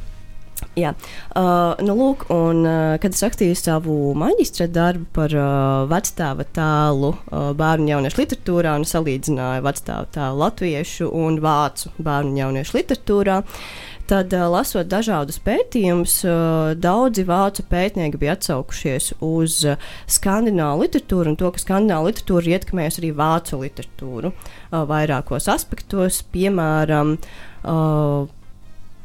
[0.79, 0.95] Jā,
[1.35, 7.11] uh, nu, lūk, un, uh, kad es rakstīju savu maģistra darbu par uh, vecstāva tēlu
[7.11, 12.79] uh, bērnu un jauniešu literatūrā, un salīdzināju vecstāva tēlu latviešu un vācu bērnu un jauniešu
[12.79, 19.89] literatūrā, uh, tad uh, lasot dažādus pētījumus, uh, daudzi vācu pētnieki bija atsaukušies uz uh,
[20.11, 24.33] skandināvu literatūru un to, ka skandināva literatūra ietekmēs arī vācu literatūru
[24.73, 27.19] vairākos aspektos, piemēram,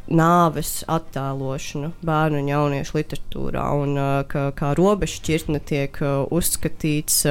[0.07, 3.99] nāves attēlošanu bērnu un jauniešu literatūrā, un
[4.31, 5.99] ka, kā robeža šķirtne tiek
[6.31, 7.25] uzskatīts,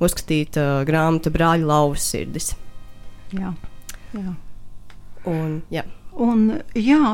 [0.00, 2.54] uzskatīta grāmata brāļa lauvas sirdis.
[3.36, 3.52] Jā,
[4.16, 4.32] jā.
[5.28, 5.84] Un, jā.
[6.14, 6.46] Un,
[6.78, 7.10] jā,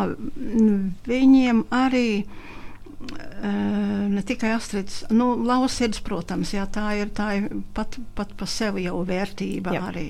[1.08, 2.48] viņiem arī uh,
[4.12, 8.84] ne tikai astrīds, nu, lausirds, protams, jā, tā ir, tā ir pat, pat pa sevi
[8.88, 9.84] jau vērtība jā.
[9.92, 10.08] arī.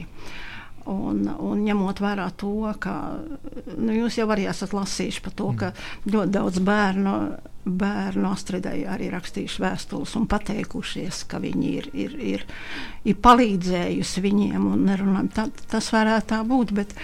[0.90, 2.94] Un, un ņemot vērā to, ka
[3.76, 6.12] nu, jūs jau arī esat lasījuši par to, ka mm.
[6.14, 7.14] ļoti daudz bērnu,
[7.82, 12.46] bērnu Astridai arī rakstījuši vēstules un pateikušies, ka viņi ir, ir, ir,
[13.04, 14.66] ir palīdzējusi viņiem.
[14.88, 16.96] Nerunājam, tā, tas varētu tā būt, bet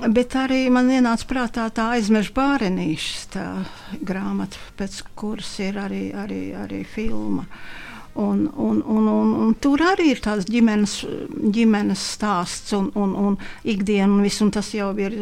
[0.00, 3.44] Bet arī man ienāca prātā tā aizmeža bārenīša
[4.00, 7.44] grāmata, pēc kuras ir arī, arī, arī filma.
[8.20, 10.94] Un, un, un, un, un tur arī ir tāds ģimenes,
[11.54, 15.14] ģimenes stāsts un, un, un ikdiena, un, viss, un tas jau ir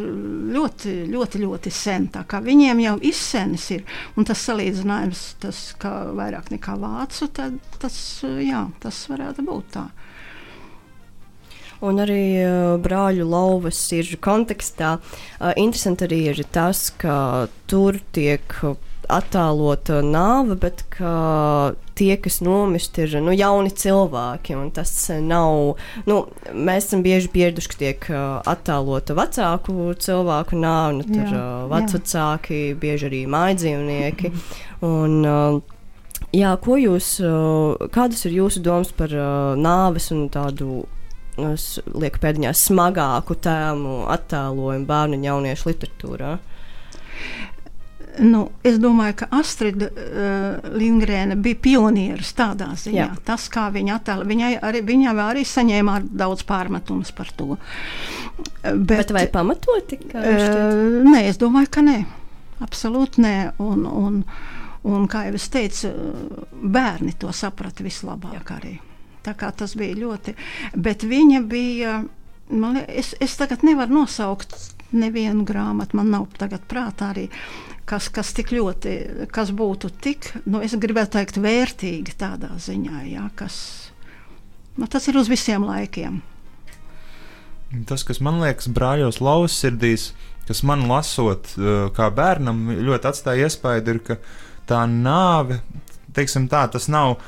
[0.55, 2.09] ļoti, ļoti, ļoti sen.
[2.49, 3.85] Viņiem jau izsenis ir,
[4.17, 9.89] un tas salīdzinājums, tas vairāk nekā vācu, tad tas, jā, tas varētu būt tā.
[11.85, 12.23] Un arī
[12.83, 14.97] brāļu lauvas ir kontekstā.
[15.55, 18.57] Interesanti arī ir tas, ka tur tiek
[19.09, 20.83] attēlota nāve, bet
[21.99, 24.59] tie, kas nomirst, ir nu, jauni cilvēki.
[24.77, 24.93] Tas
[25.25, 25.79] nav.
[26.09, 26.19] Nu,
[26.53, 28.11] mēs esam bieži pieraduši, ka tiek
[28.53, 32.79] attēlota vecāku cilvēku nāve, nu, tur jā, vecāki, jā.
[32.85, 34.37] bieži arī mājdzīvnieki.
[34.89, 35.65] Un,
[36.35, 37.07] Jā, ko jūs,
[37.95, 39.13] kādas ir jūsu domas par
[39.57, 40.83] nāves un tādu
[41.39, 46.37] lieku pēdiņās smagāku tēmu attēlojumu bērnu un jauniešu literatūrā?
[48.19, 52.99] Nu, es domāju, ka Astrida uh, Lindgrēna bija pionieris tādā ziņā.
[52.99, 53.09] Jā.
[53.27, 57.55] Tas, kā viņa attēla, viņai arī, viņa arī saņēma daudz pārmetumus par to.
[58.65, 60.01] Bet, Bet vai pamatoti?
[60.11, 61.99] Uh, nē, es domāju, ka nē.
[62.65, 63.37] Absolūti nē.
[63.63, 64.21] Un, un,
[64.83, 65.95] un, kā jau es teicu,
[66.51, 68.79] bērni to saprata vislabāk arī.
[69.27, 70.37] Tā kā tas bija ļoti.
[70.77, 72.01] Bet viņa bija.
[72.49, 74.55] Man, es, es tagad nevaru nosaukt
[74.97, 77.27] nevienu grāmatu, man nav tagad prātā arī,
[77.89, 78.95] kas, kas tik ļoti,
[79.33, 83.59] kas būtu tik, nu, es gribētu teikt, vērtīgi tādā ziņā, jā, kas,
[84.79, 86.21] nu, tas ir uz visiem laikiem.
[87.89, 90.13] Tas, kas man liekas, brāļos lauvas sirdīs,
[90.49, 91.51] kas man lasot,
[91.97, 94.17] kā bērnam, ļoti atstāja iespēju, ir, ka
[94.69, 95.61] tā nāve,
[96.17, 97.19] teiksim tā, tas nav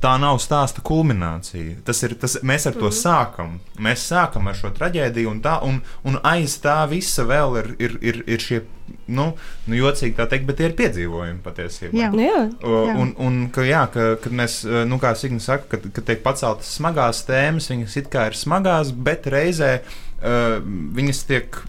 [0.00, 1.80] tā nav stāsta kulminācija.
[1.84, 2.96] Tas ir, tas, mēs ar to mm.
[2.96, 3.56] sākam.
[3.80, 7.96] Mēs sākam ar šo traģēdiju, un, tā, un, un aiz tā visa vēl ir, ir,
[8.00, 8.62] ir, ir šie.
[9.10, 9.28] Nu,
[9.68, 11.92] nu, jocīgi tā teikt, bet tie ir piedzīvojumi patiesībā.
[11.94, 12.94] Jā, jā, jā.
[12.98, 16.72] Un, un ka, jā, ka, kad mēs, nu, kā Signa saka, kad, kad tiek paceltas
[16.78, 20.58] smagās tēmas, viņas it kā ir smagās, bet reizē uh,
[20.98, 21.60] viņas tiek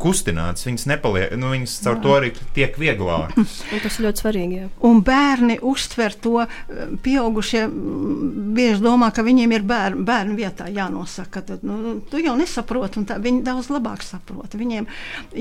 [0.00, 2.02] kustināts, viņas nepaliek, nu, viņas caur jā.
[2.04, 3.60] to arī tiek vieglākas.
[3.84, 4.58] tas ir ļoti svarīgi.
[4.60, 4.68] Jā.
[4.88, 6.44] Un bērni uztver to,
[7.04, 7.64] pieaugušie
[8.56, 11.44] bieži domā, ka viņiem ir bērni, bērnu vietā jānosaka.
[11.50, 14.56] Tad, nu, tu jau nesaproti, un tā, viņi daudz labāk saprot.
[14.56, 14.88] Viņiem,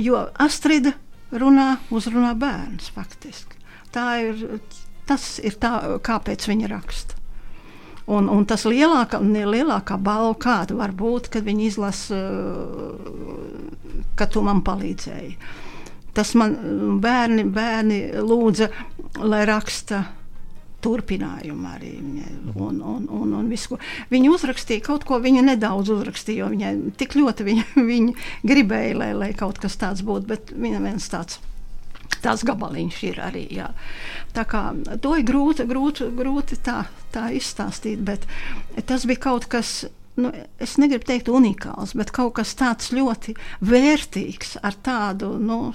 [0.05, 0.95] jo Astrida
[1.35, 3.59] runā, uzrunā bērnus faktiski.
[3.95, 4.47] Tā ir
[5.09, 7.14] tas ir tā, kāpēc viņi raksta.
[8.05, 12.19] Un, un tas lielākā, lielākā balva, kāda var būt, kad viņi izlasa,
[14.17, 15.31] ka tu man palīdzēji.
[16.15, 16.53] Tas man
[17.01, 18.69] bērni, bērni lūdza,
[19.25, 20.03] lai raksta
[20.85, 21.95] turpinājumu arī.
[22.53, 23.79] Un, un, un, un visu,
[24.13, 29.11] viņa uzrakstīja kaut ko, viņa nedaudz uzrakstīja, jo viņai tik ļoti viņa, viņa gribēja, lai,
[29.17, 31.41] lai kaut kas tāds būtu, bet viņa viens tāds
[32.25, 33.45] tas gabaliņš ir arī.
[33.59, 33.69] Jā.
[34.35, 34.67] Tā kā
[35.01, 36.83] to ir grūti, grūti, grūti tā,
[37.13, 38.25] tā izstāstīt, bet
[38.89, 39.83] tas bija kaut kas.
[40.15, 40.29] Nu,
[40.63, 43.33] es negribu teikt unikāls, bet kaut kas tāds ļoti
[43.67, 45.33] vērtīgs ar tādu.
[45.43, 45.73] Nu,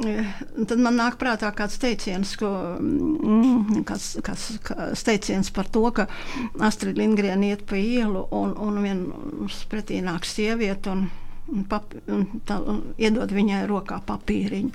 [0.00, 2.48] Tad man nāk prātā kāds teiciens, ko,
[2.80, 6.06] mm, kāds, kāds teiciens par to, ka
[6.62, 10.94] Astrid Lindgren iet pa ielu un, un vienam pretī nāk sieviete.
[10.94, 11.10] Un,
[11.50, 14.70] un, pap, un, tā, un iedod viņai rokā papīriņu.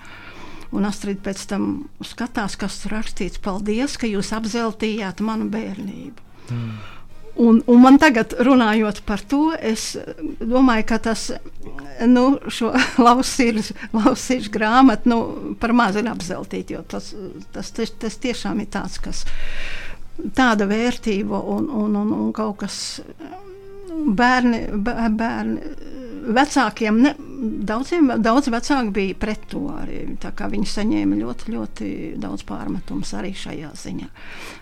[0.75, 1.69] Un Astrid pēc tam
[2.03, 3.39] skatās, kas tur rakstīts.
[3.43, 6.25] Paldies, ka jūs apzeltījāt manu bērnību.
[6.51, 6.75] Mm.
[7.35, 9.97] Un, un man tagad, runājot par to, es
[10.39, 11.25] domāju, ka tas
[12.07, 12.38] nu,
[13.07, 15.17] lausīšu grāmatu nu,
[15.59, 17.11] par maz ir apzeltīt, jo tas,
[17.51, 19.25] tas, tas, tas tiešām ir tāds, kas
[20.35, 23.01] tāda vērtība un, un, un, un kaut kas
[24.15, 24.62] bērni,
[25.17, 25.93] bērni
[26.36, 27.13] vecākiem, ne,
[27.69, 30.03] daudziem, daudz vecāki bija pret to arī.
[30.55, 31.89] Viņi saņēma ļoti, ļoti
[32.21, 34.10] daudz pārmetumus arī šajā ziņā.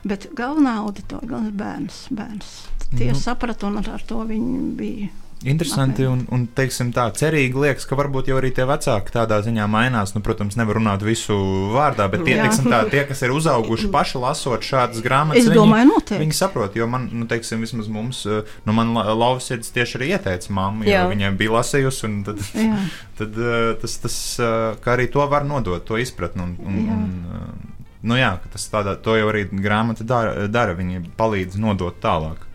[0.07, 2.53] Bet galvenā auditorija, galvenais bērns, bērns.
[2.93, 3.17] Tie nu.
[3.17, 5.11] saprata un ar, ar to viņi bija
[5.43, 9.65] Interesanti un, un teiksim, tā cerīgi liekas, ka varbūt jau arī tie vecāki tādā ziņā
[9.71, 10.13] mainās.
[10.15, 11.35] Nu, protams, nevar runāt visu
[11.73, 15.91] vārdā, bet tie, teiksim, tā, tie kas ir uzauguši paši lasot šādas grāmatas, domāju, viņi,
[15.91, 16.21] noteikti.
[16.23, 20.55] viņi saprot, jo man, nu, teiksim, vismaz mums, eh, nu, man lauvsirds tieši arī ieteica
[20.55, 21.03] mammu, jo Jā.
[21.11, 22.39] viņai bija lasījusi, un tad,
[23.19, 26.47] tad eh, tas, tas, eh, ka arī to var nodot, to izpratni.
[26.47, 26.95] Un, un, Jā.
[26.95, 27.75] un,
[28.07, 32.47] nu, jā, tas tādā, to jau arī grāmata dara, dara viņi palīdz nodot tālāk.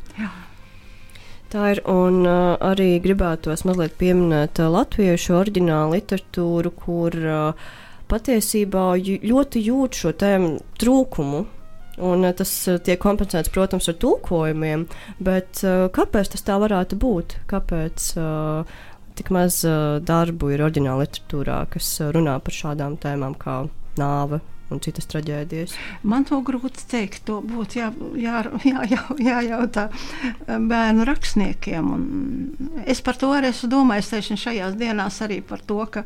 [1.49, 7.71] Tā ir, un uh, arī gribētos mazliet pieminēt uh, latviešu oriģinālu literatūru, kur uh,
[8.11, 10.51] patiesībā ļoti jūt šo tēmu
[10.83, 11.41] trūkumu.
[12.05, 14.85] Un uh, tas uh, tiek kompensēts, protams, ar tulkojumiem,
[15.25, 17.39] bet uh, kāpēc tas tā varētu būt?
[17.49, 18.13] Kāpēc
[19.19, 19.65] tik maz
[20.07, 23.63] darbu ir oriģināla literatūrā, kas runā par šādām tēmām kā
[23.99, 24.39] nāve,
[24.75, 25.75] un citas traģēdijas?
[26.09, 27.23] Man to grūti teikt.
[27.29, 27.89] To būtu jā,
[28.21, 29.89] jā, jā, jā, jājautā
[30.47, 31.91] bērnu rakstniekiem.
[31.95, 36.05] Un es par to arī esmu domājis tieši šajās dienās arī par to, ka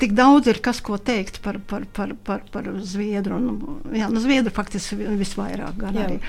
[0.00, 3.38] tik daudz ir kas ko teikt par, par, par, par, par Zviedru.
[3.38, 6.08] Un, jā, nu, Zviedru faktiski visvairāk gan jā.
[6.08, 6.20] arī.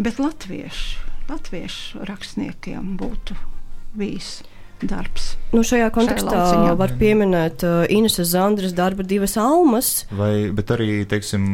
[0.00, 3.36] Bet latviešu, latviešu rakstniekiem būtu
[3.98, 4.40] bijis
[4.88, 5.32] darbs.
[5.52, 9.90] Nu, šajā kontekstā šajā var pieminēt uh, Ineses Zandras darbu divas almas.
[10.16, 11.44] Vai, bet arī, teiksim,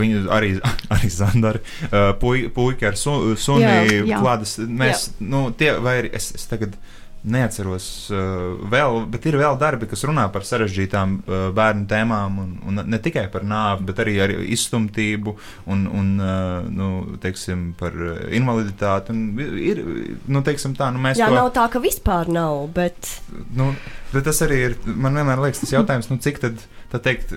[0.00, 0.54] viņa arī,
[0.94, 4.58] arī Zandara uh, puika ar su, suni klādas.
[4.60, 5.28] Mēs, jā.
[5.32, 6.76] nu, tie, vai es, es tagad
[7.22, 12.54] neatceros uh, vēl, bet ir vēl darbi, kas runā par sarežģītām uh, bērnu tēmām, un,
[12.70, 15.34] un ne tikai par nāvi, bet arī ar izstumtību
[15.70, 17.96] un, un uh, nu, teiksim, par
[18.32, 19.16] invaliditāti.
[19.60, 19.82] Ir,
[20.30, 23.12] nu, teiksim, tā, nu, Jā, to, nav tā, ka vispār nav, bet.
[23.56, 23.72] Nu,
[24.14, 26.68] bet tas arī ir, man vienmēr liekas, tas jautājums, nu, cik tad.
[26.90, 27.30] Tā teikt,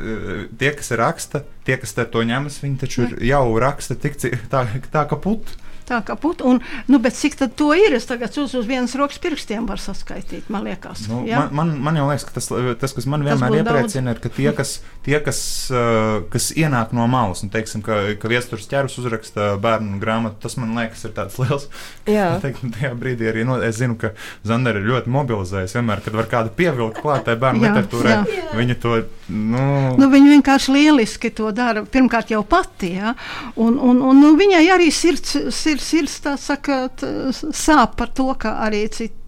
[0.58, 4.18] tie, kas raksta, tie, kas to ņemas, viņi taču jau raksta tik
[4.50, 5.60] tā, tā ka putu.
[5.88, 7.96] Tā kā putekļi, un nu, cik to ir?
[7.98, 10.50] Es tagad uz, uz vienas rokas pirkstiem varu saskaitīt.
[10.54, 11.46] Man liekas, nu, ja?
[11.52, 14.50] man, man, man jau liekas, ka tas, tas kas man vienmēr iepriecina, ir, ka tie,
[14.56, 15.42] kas, tie, kas,
[15.74, 20.58] uh, kas ienāk no malas, un teiksim, ka, ka viestures ķērus uzraksta bērnu grāmatu, tas
[20.60, 21.68] man liekas, ir tāds liels.
[22.10, 24.14] Jā, teiksim, tajā brīdī arī no, es zinu, ka
[24.48, 25.76] Zandera ir ļoti mobilizējies.
[25.78, 28.18] Vienmēr, kad var kādu pievilkt klātai bērnu literatūrai,
[28.56, 28.96] viņa to.
[29.34, 29.64] Nu...
[29.98, 31.86] Nu, viņa vienkārši lieliski to dara.
[31.90, 33.14] Pirmkārt, jau pati, ja?
[33.56, 35.38] un, un, un nu, viņai arī sirds.
[35.56, 39.24] sirds ir sirds tā sakot, sāp par to, ka arī citu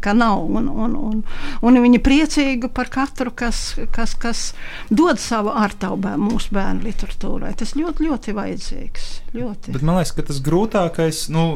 [0.00, 0.44] ka nav.
[0.50, 1.22] Un, un, un,
[1.62, 4.42] un viņi priecīgi par katru, kas, kas, kas
[4.90, 7.52] dod savu ārtaubē mūsu bērnu literatūrai.
[7.58, 9.08] Tas ļoti, ļoti vajadzīgs.
[9.36, 9.74] Ļoti.
[9.76, 11.46] Bet man liekas, ka tas grūtākais, nu,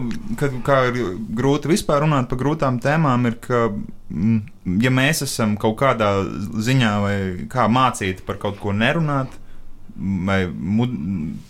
[0.40, 1.00] kad, kā ir
[1.36, 3.66] grūti vispār runāt par grūtām tēmām, ir, ka,
[4.10, 6.12] mm, ja mēs esam kaut kādā
[6.68, 7.16] ziņā vai
[7.50, 9.40] kā mācīti par kaut ko nerunāt,
[9.96, 10.38] vai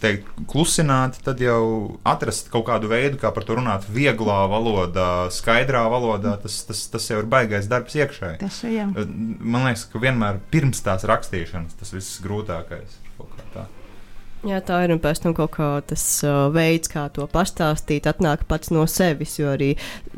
[0.03, 5.85] teikt, klusināt, tad jau atrast kaut kādu veidu, kā par to runāt, vieglā valodā, skaidrā
[5.93, 6.37] valodā.
[6.43, 8.41] Tas, tas, tas jau ir baisais darbs iekšēji.
[8.43, 8.75] Tas ir.
[8.75, 8.89] Jā.
[9.41, 13.01] Man liekas, ka vienmēr pirms tās rakstīšanas tas viss grūtākais.
[14.45, 18.43] Jā, tā ir un pēc tam kaut kā tas uh, veids, kā to pastāstīt, atnāk
[18.49, 19.39] pats no sevis.
[19.39, 19.71] Jo arī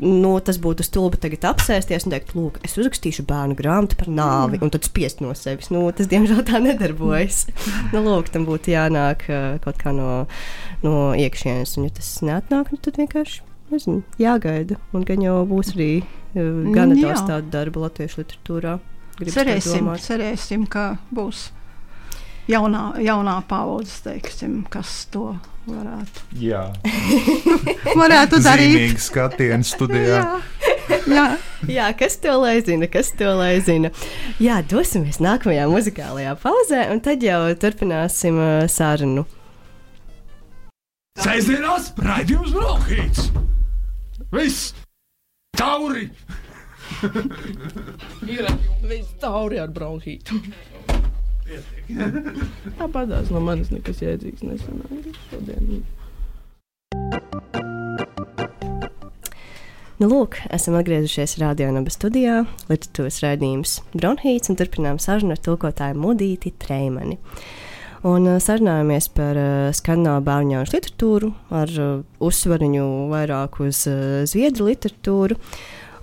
[0.03, 4.59] nu, tas būtu stulbi tagad apsēsties un teikt, lūk, es uzrakstīšu bērnu grāmatu par nāvi,
[4.59, 5.71] un tad spiest no sevis.
[5.71, 7.45] Nu, tas diemžēl tā nedarbojas.
[7.93, 10.25] nu, lūk, tam būtu jānāk uh, kaut kā no,
[10.83, 13.43] no iekšienes, un ja tas neatnāk, nu, tad vienkārši.
[13.67, 17.09] Nezinu, jāgaida, un gan jau būs arī uh, gana Jā.
[17.09, 18.77] daudz tādu darbu latviešu literatūrā.
[19.17, 21.49] Gribas Cerēsim, cerēsim, ka būs
[22.51, 25.33] jaunā, jaunā paudze, teiksim, kas to
[25.67, 26.61] varētu, Jā,
[28.01, 28.71] varētu darīt.
[28.77, 30.21] zīmīgi skatiens studijā.
[30.87, 31.25] Jā, jā.
[31.67, 33.91] Jā, kas to lai zina, kas to lai zina.
[34.39, 39.25] Jā, dosimies nākamajā muzikālajā pauzē, un tad jau turpināsim uh, sarunu.
[41.17, 43.31] Sēžamās raidījums Brokhīts!
[44.31, 44.69] Viss!
[45.57, 46.07] Tauri!
[48.37, 48.47] Ir
[48.87, 50.37] viss tauri ar bronhītu.
[52.79, 55.85] Tāpatās no manis nekas jēdzīgs nesanāca šodien.
[59.97, 66.51] Nu, lūk, esam atgriezušies radionāba studijā, literatūras raidījums Bronhīts, un turpinām sarunu ar tulkotāju Mudīti
[66.61, 67.17] Treimani.
[68.05, 74.69] Un uh, sarunājamies par uh, skandināvu bērnu literatūru, ar uh, uzsvariņu vairāk uz uh, zviedru
[74.69, 75.39] literatūru.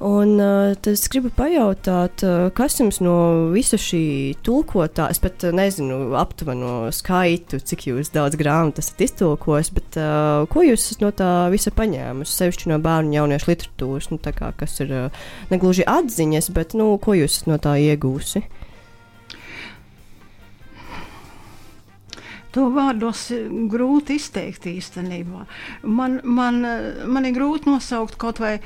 [0.03, 3.15] Un uh, tad es gribu pajautāt, uh, kas jums no
[3.55, 9.71] visa šī tulkotā, es pat uh, nezinu aptuveno skaitu, cik jūs daudz grāmatu esat iztulkojis,
[9.77, 14.19] bet uh, ko jūs esat no tā visa paņēmusi, sevišķi no bērnu jauniešu literatūras, nu,
[14.19, 14.95] kā, kas ir
[15.53, 18.43] negluži atziņas, bet nu, ko jūs esat no tā iegūsi?
[22.55, 25.45] To vārdos ir grūti izteikt īstenībā.
[25.83, 28.65] Man, man, eh, man ir grūti nosaukt kaut vai eh,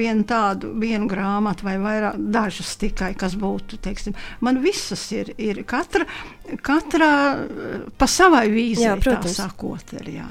[0.00, 3.80] vienu tādu vienu grāmatu, vai vairāk, dažas tikai, kas būtu.
[3.84, 4.16] Teiksim.
[4.40, 6.08] Man visas ir, ir katra,
[6.64, 7.10] katra
[7.44, 9.98] eh, pa savai vīzijai, tā sakot.
[10.00, 10.30] Ir, jā.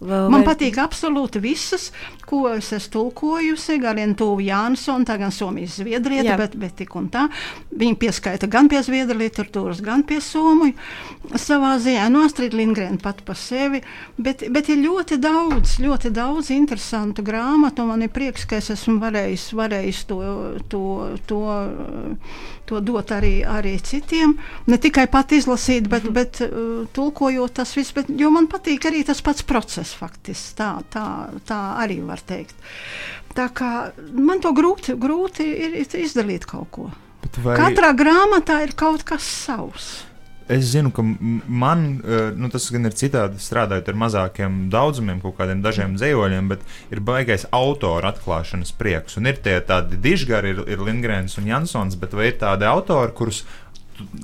[0.00, 1.90] Vai, Man patīk absolūti visas,
[2.24, 3.76] ko es esmu tulkojusi.
[3.82, 6.36] Gan Tūva Jānsona, tā gan Somijas zviedrieta, Jā.
[6.40, 7.26] bet, bet tik un tā.
[7.76, 10.70] Viņa pieskaita gan pie zviedru literatūras, gan pie somu.
[11.36, 13.82] Savā ziņā, no Astrid Lindgren pat par sevi.
[14.16, 17.84] Bet, bet ir ļoti daudz, ļoti daudz interesantu grāmatu.
[17.84, 20.20] Man ir prieks, ka es esmu varējis, varējis to,
[20.72, 20.82] to,
[21.28, 21.42] to,
[22.72, 24.38] to dot arī, arī citiem.
[24.64, 27.92] Ne tikai pat izlasīt, bet, bet uh, tulkojot tas viss.
[27.92, 30.56] Bet, jo man patīk arī tas pats process faktiski.
[30.60, 31.06] Tā, tā,
[31.48, 32.54] tā arī var teikt.
[33.36, 36.90] Tā kā man to grūti, grūti ir izdarīt kaut ko.
[37.44, 39.90] Vai- Katrā grāmatā ir kaut kas savs.
[40.50, 41.02] Es zinu, ka
[41.46, 46.48] man eh, nu, tas gan ir citādi strādājot ar mazākiem daudzumiem, kaut kādiem dažiem dzīvoļiem,
[46.50, 49.14] bet ir baigais autora atklāšanas prieks.
[49.20, 53.14] Un ir tie tādi dižgari, ir, ir Lindgrens un Jansons, bet vai ir tādi autori,
[53.14, 53.44] kurus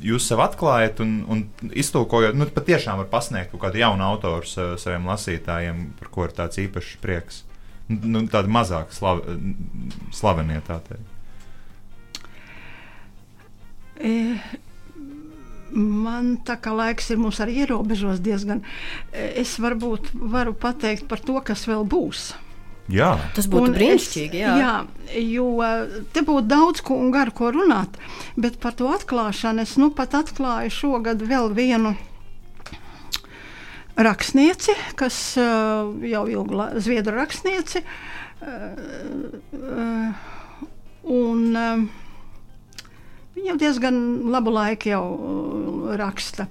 [0.03, 4.77] jūs sev atklājat un, un iztulkojot, nu, patiešām var pasniegt kaut kādu jaunu autoru sa-
[4.81, 7.43] saviem lasītājiem, par ko ir tāds īpašs prieks.
[7.89, 9.21] Nu, tādi mazāk slav,
[10.12, 11.12] slavenie tā teikt.
[14.01, 14.15] E,
[15.77, 18.62] Man tā kā laiks ir mums arī ierobežos diezgan.
[19.12, 22.35] e, Es varbūt varu pateikt par to, kas vēl būs.
[22.87, 24.38] Tas Jā, Un es- būtu brīnišķīgi.
[24.38, 24.53] Jā.
[24.62, 24.75] jā,
[25.27, 27.96] jo eh, te būtu daudz ko un garu ko runāt,
[28.37, 31.96] bet par to atklāšanu es nu pat atklāju šogad vēl vienu
[33.96, 35.44] rakstnieci, kas eh,
[36.12, 37.83] jau ilgu laiku, zviedru rakstnieci.
[38.42, 40.12] eh,
[41.07, 41.53] Un
[43.37, 43.99] viņa jau diezgan
[44.33, 45.05] labu laiku jau
[45.96, 46.49] raksta.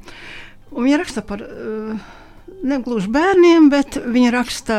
[0.72, 1.42] Un viņa raksta par
[2.64, 4.78] ne gluži bērniem, bet viņa raksta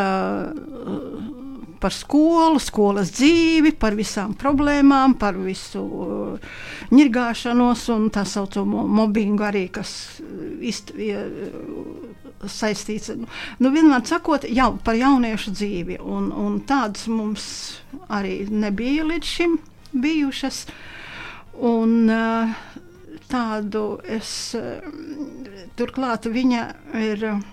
[1.87, 6.57] par skolu, skolas dzīvi, par visām problēmām, par visu uh,
[6.90, 10.33] ņirgāšanos un tā saucamo mobbingu arī, kas uh,
[10.66, 11.22] izt, ie-
[12.51, 13.12] saistīts.
[13.62, 17.46] Nu, vienmēr sakot, jau par jauniešu dzīvi, un, un tādas mums
[18.12, 19.57] arī nebija līdz šim
[19.94, 20.64] bijušas.
[21.70, 22.57] Un, uh,
[23.31, 23.87] tādu
[24.18, 24.83] es uh,
[25.79, 26.66] turklāt viņa
[27.07, 27.31] ir.
[27.37, 27.44] uh,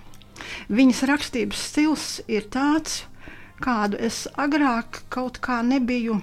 [0.74, 3.04] Viņas rakstības stils ir tāds,
[3.63, 6.19] kādu es agrāk kaut kā nebiju.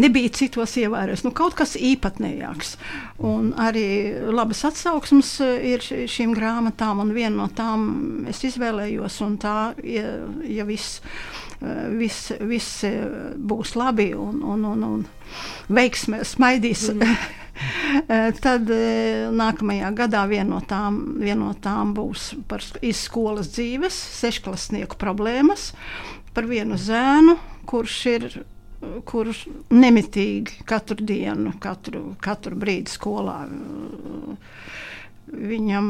[0.00, 1.24] Nebija citos ievērojis.
[1.26, 2.76] Nu, kaut kas īpatnējāks.
[3.28, 3.84] Un arī
[4.32, 9.20] labas atsauksmes ir šīm grāmatām, un viena no tām es izvēlējos.
[9.26, 10.14] un Tā, ja,
[10.48, 11.02] ja viss
[11.60, 13.04] eh, vis, vis eh,
[13.36, 15.04] būs labi un, un, un, un
[15.68, 17.28] veiksmē smaidīs, Eh,
[18.44, 23.52] Tad eh, nākamajā gadā viena no tām, viena no tām būs par sk- iz skolas
[23.54, 25.70] dzīves, sešklasnieku problēmas,
[26.32, 27.36] par vienu zēnu,
[27.68, 33.44] kurš ir eh, kurš nemitīgi katru dienu, katru, katru brīdi skolā.
[33.48, 34.50] eh,
[35.32, 35.86] Viņam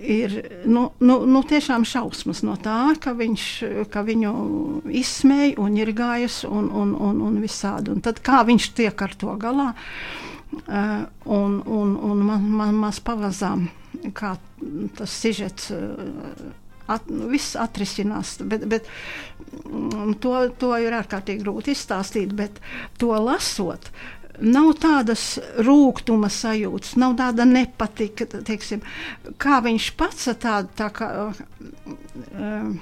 [0.00, 0.32] ir
[0.68, 3.44] nu, nu, nu, tiešām šausmas no tā, ka viņš
[3.92, 4.32] ka viņu
[5.00, 7.92] izsmēja un ir gājis un, un, un, un visādi.
[7.94, 9.70] Un tad kā viņš tiek ar to galā?
[9.70, 13.68] Uh, un un, un man, man maz pavazām,
[14.16, 14.36] kā
[14.98, 15.70] tas sižets.
[15.74, 16.50] Uh,
[16.90, 18.88] At, nu, viss atrisinās, bet, bet
[19.62, 22.32] mm, to, to ir ārkārtīgi grūti izstāstīt.
[22.34, 22.58] Bet
[22.98, 23.86] to lasot,
[24.42, 28.26] nav tādas rūkuma sajūtas, nav tāda nepatika.
[28.26, 28.82] Teiksim,
[29.38, 31.12] kā viņš pats tādu tā kā.
[32.34, 32.74] Uh,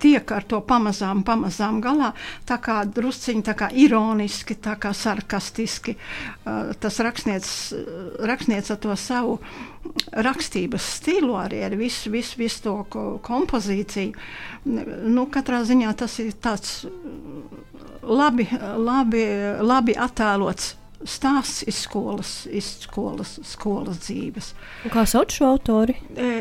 [0.00, 2.12] tiek ar to pamazām, pamazām galā.
[2.48, 5.96] Tā kā drusciņi tā kā ironiski, tā kā sarkastiski.
[6.44, 7.52] Uh, tas rakstnieks,
[8.30, 9.38] rakstnieks ar to savu
[10.12, 14.12] rakstības stilu, arī ar visu, visu, visu to ko, kompozīciju.
[14.66, 16.82] Nu, katrā ziņā tas ir tāds
[18.04, 18.46] labi,
[18.76, 19.24] labi,
[19.64, 20.74] labi attēlots
[21.08, 24.50] stāsts iz skolas, iz skolas, skolas dzīves.
[24.84, 25.94] Un kā sauc šo autori?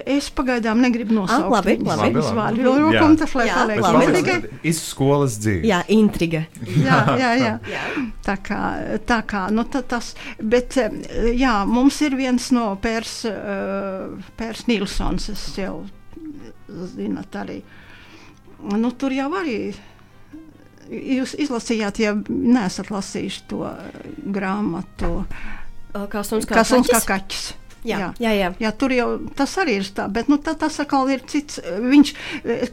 [0.09, 2.09] Es pagaidām negribu nosaukt ah, labi, labi.
[2.09, 4.09] viņas vārdu, jo rokam tas lai paliek labi.
[4.09, 4.51] godīgi.
[4.71, 5.67] Iz skolas dzīves.
[5.69, 6.43] Jā, intriga.
[6.75, 7.53] Jā, jā, jā.
[7.71, 7.85] Jā.
[8.25, 8.61] Tā kā,
[9.07, 10.99] tā kā nu, ta, tas, bet eh,
[11.39, 15.77] jā, mums ir viens no Pērs, uh, Pērs Nilsons, es jau
[16.95, 17.61] zinat arī.
[18.75, 19.71] Nu, tur jau arī
[20.89, 23.63] jūs izlasījāt, ja neesat lasījuši to
[24.33, 25.23] grāmatu.
[26.09, 27.09] Kā suns, kā Kas un kā kaķis?
[27.09, 27.47] kaķis?
[27.87, 28.49] Jā, jā, jā.
[28.59, 31.61] Jā, tur jau tas arī ir tā, bet nu, tā, tas atkal ir cits.
[31.63, 32.11] Viņš,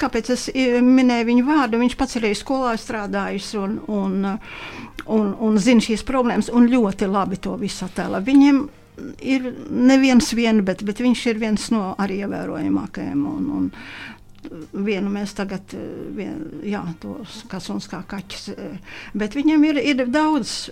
[0.00, 0.48] kāpēc es
[0.82, 4.16] minēju viņu vārdu, viņš pats arī skolā strādājis un, un,
[5.06, 8.22] un, un zina šīs problēmas un ļoti labi to visu attēlā.
[8.26, 8.64] Viņiem
[9.22, 13.24] ir neviens vien, bet, bet viņš ir viens no arī ievērojamākajiem.
[13.30, 13.70] Un, un,
[14.72, 15.80] Vienu mēs tagad, eh,
[16.16, 16.36] vien,
[16.66, 18.78] jā, tos kas un kā kaķis, eh,
[19.14, 20.70] bet viņam ir, ir daudz,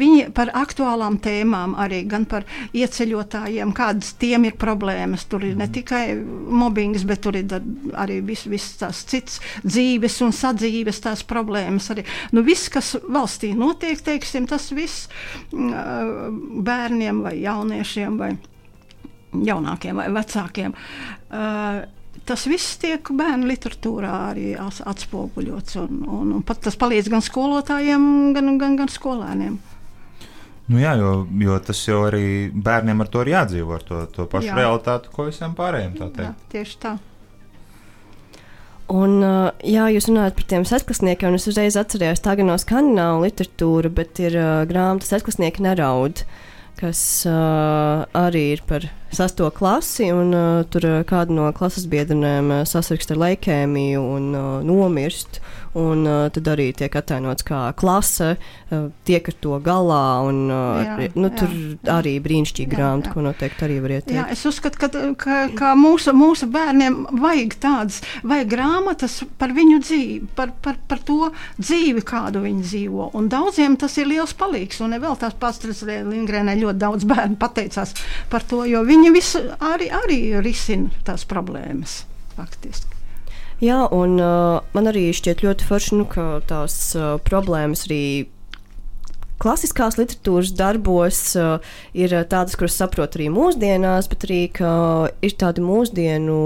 [0.00, 2.44] viņi par aktuālām tēmām arī, gan par
[2.74, 5.26] ieceļotājiem, kādas tiem ir problēmas.
[5.28, 7.44] Tur ir ne tikai mobbings, bet tur ir
[7.94, 11.90] arī viss vis tās cits dzīves un sadzīves tās problēmas.
[11.90, 12.04] Arī.
[12.32, 15.08] Nu, viss, kas valstī notiek, teiksim, tas viss
[15.52, 18.34] mm, bērniem vai jauniešiem vai
[19.32, 20.74] jaunākiem vai vecākiem.
[21.30, 21.84] Uh,
[22.30, 25.80] Tas viss tiek bērnu literatūrā arī atspoguļots.
[25.82, 28.04] Un, un, un pat tas palīdz gan skolotājiem,
[28.36, 29.58] gan, gan, gan skolēniem.
[30.70, 32.24] Nu jā, jo, jo tas jau arī
[32.54, 34.54] bērniem ar to ir jādzīvo, ar to, to pašu Jā.
[34.54, 34.58] jā.
[34.60, 35.96] realitāti, ko visiem pārējiem.
[35.98, 36.44] tā Jā, teikt.
[36.54, 36.92] tieši tā.
[38.90, 42.56] Un, uh, jā, jūs runājat par tiem sesklasniekiem, un es uzreiz atcerējos tā gan no
[42.58, 46.22] skandināvu literatūra, bet ir uh, grāmata Sesklasnieki neraud,
[46.78, 52.50] kas uh, arī ir par sasto klasi, un uh, tur uh, kāda no klases biedriem
[52.50, 55.40] uh, sasirgst ar leikēmiju un uh, nomirst,
[55.78, 60.80] un uh, tad arī tiek attēlots kā klase, uh, tiek ar to galā, un uh,
[60.80, 61.98] Jā, nu, tur jā.
[61.98, 63.14] arī brīnišķīga Jā, grāmata, jā.
[63.14, 64.32] ko noteikti arī Jā, ieteikt.
[64.34, 70.30] es uzskatu, ka, ka, ka mūsu, mūsu bērniem vajag tādas, vajag grāmatas par viņu dzīvi,
[70.38, 73.10] par, par, par to dzīvi, kādu viņi dzīvo.
[73.18, 74.80] Un daudziem tas ir liels palīgs.
[74.84, 77.94] Un vēl tās pats Lingrēnē ļoti daudz bērnu pateicās
[78.32, 82.02] par to, jo viņi visi arī, arī risina tās problēmas.
[82.36, 83.00] Faktiski.
[83.60, 88.04] Jā, un uh, man arī šķiet ļoti forši, nu, ka tās uh, problēmas arī
[89.40, 96.38] klasiskās literatūras darbos uh, ir tādas, kuras saprot arī mūsdienās, bet arī ir tādi mūsdienu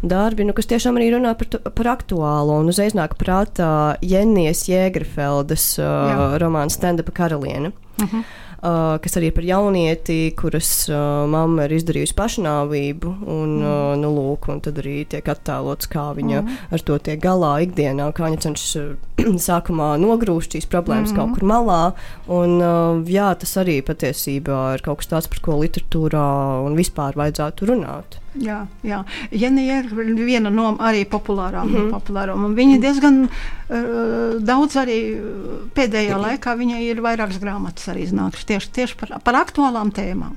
[0.00, 2.60] darbi, nu, kas tiešām arī runā par, to, par aktuālo.
[2.60, 7.72] Un uzreiz nāk prātā Jenijas Jēgerfeldes uh, romāns Stand-up karaliene.
[7.98, 8.28] Uh -huh.
[8.58, 13.12] Uh, kas arī ir par jaunieti, kuras uh, mamma ir izdarījusi pašnāvību.
[13.30, 13.68] Un, mm.
[13.68, 16.56] uh, nu, lūk, un tad arī tiek attēlots, kā viņa mm.
[16.74, 18.98] ar to tiek galā ikdienā, kā viņa cenšas
[19.48, 21.20] sākumā nogrūst šīs problēmas mm.
[21.20, 21.82] kaut kur malā.
[22.26, 26.28] Un, uh, jā, tas arī patiesībā ir kaut kas tāds, par ko literatūrā
[26.66, 28.17] un vispār vajadzētu runāt.
[28.36, 29.02] Jā, jā.
[29.32, 31.68] Jenija ir viena no arī populārām.
[31.68, 31.76] Mm.
[31.76, 31.90] -hmm.
[31.94, 32.44] populārām.
[32.44, 38.44] un Viņa diezgan uh, daudz arī uh, pēdējā laikā viņai ir vairākas grāmatas arī iznākušas
[38.44, 40.36] tieši, tieši par, par aktuālām tēmām.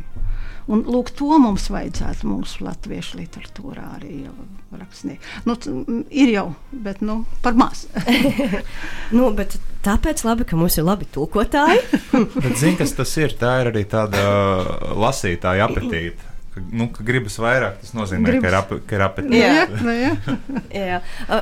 [0.70, 4.22] Un, lūk, to mums vajadzētu mūsu latviešu literatūrā arī
[4.78, 5.20] rakstīt.
[5.44, 5.58] Nu,
[6.14, 7.88] ir jau, bet nu, par maz.
[9.12, 11.82] Nu, bet tāpēc labi, ka mums ir labi tulkotāji.
[12.44, 13.34] Bet zini, kas tas ir?
[13.36, 14.22] Tā ir arī tāda
[14.96, 16.31] lasītāja apetīte.
[16.52, 18.44] Ka, nu, ka gribas vairāk, tas nozīmē, gribas.
[18.44, 19.38] ka ir, ap, ka ir apetīte.
[19.40, 19.68] Jā.
[19.72, 20.10] Nu, jā.
[20.82, 20.98] Jā,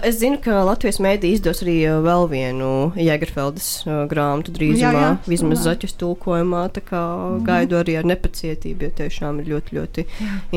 [0.05, 3.70] es zinu, ka Latvijas mēdī izdos arī vēl vienu Jēgerfeldes
[4.12, 5.72] grāmatu drīzumā, Jā, jā, vismaz jā.
[5.72, 6.62] zaķis tulkojumā.
[6.78, 7.01] Tā kā
[7.47, 10.05] gaidu arī ar nepacietību, jo tiešām ir ļoti, ļoti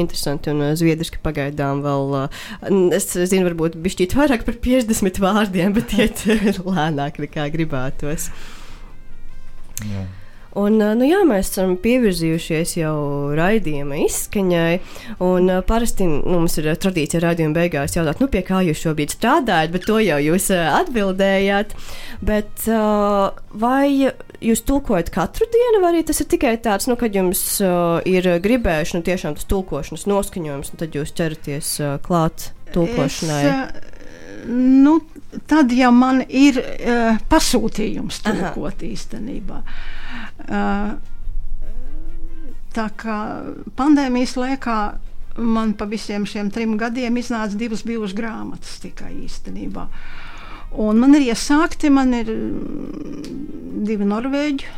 [0.04, 2.16] interesanti un zviedriski pagaidām vēl.
[2.96, 6.26] Es zinu, varbūt bišķīt vairāk par 50 vārdiem, bet iet
[6.68, 8.28] lēnāk nekā gribētos.
[9.88, 10.04] Jā.
[10.58, 12.96] Un, uh, nu, jā, mēs esam pievirzījušies jau
[13.38, 14.72] raidījuma izskaņai.
[15.24, 19.14] Un, uh, parasti nu, mums ir tradīcija raidījuma beigās jautāt, nu, pie kā jūs šobrīd
[19.14, 21.72] strādājat, bet to jau jūs uh, atbildējāt.
[22.22, 22.68] Bet,
[23.58, 24.12] vai
[24.46, 27.40] jūs tulkojat katru dienu, vai arī tas ir tikai tāds, nu, kad jums
[28.06, 31.72] ir gribējuši nu, tiešām tas tulkošanas noskaņojums, un tad jūs ķeraties
[32.06, 33.40] klāt tulkošanai?
[33.42, 33.92] Es,
[34.48, 34.98] nu,
[35.50, 39.62] tad, ja man ir uh, pasūtījums tulkot īstenībā.
[40.42, 40.92] Uh,
[42.72, 43.16] tā kā
[43.78, 44.76] pandēmijas laikā
[45.36, 49.86] man pa visiem šiem trim gadiem iznāca divas bijušas grāmatas tikai īstenībā.
[50.82, 52.30] Un man ir iesākti, man ir
[53.84, 54.70] divi norvēģi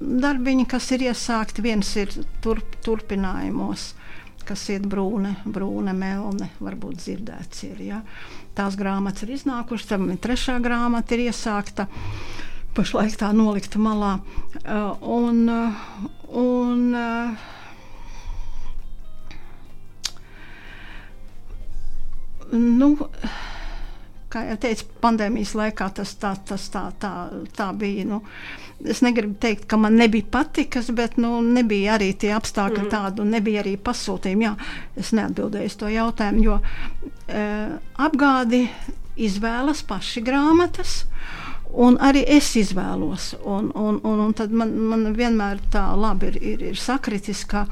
[0.00, 1.64] darbiņi, kas ir iesākti.
[1.64, 2.12] Viens ir
[2.44, 3.90] turp, turpinājumos,
[4.48, 7.82] kas ir brūne, brūne melne, varbūt dzirdēts ir.
[7.90, 8.00] Ja?
[8.52, 11.86] Tās grāmatas ir iznākušas, tad trešā grāmata ir iesākta.
[12.76, 14.18] Pašlaik tā nolikta malā.
[14.62, 15.72] Uh, un, uh,
[16.40, 17.32] un, uh,
[22.52, 22.88] nu,
[24.32, 27.12] kā jau teicu, pandēmijas laikā tas tā, tas tā, tā,
[27.56, 28.04] tā bija.
[28.08, 28.22] Nu,
[28.88, 32.90] es negribu teikt, ka man nebija patikas, bet nu, nebija arī tie apstākļi mm.
[32.92, 34.48] tādi, un nebija arī pasūtījumi.
[34.48, 34.56] Jā,
[34.98, 36.58] es neatbildēju uz to jautājumu, jo
[37.28, 37.46] e,
[38.06, 38.66] apgādi
[39.20, 41.02] izvēlas paši grāmatas.
[41.72, 46.40] Un arī es izvēlos, un, un, un, un tad man, man vienmēr tā labi ir,
[46.42, 47.64] ir, ir sakritis, ka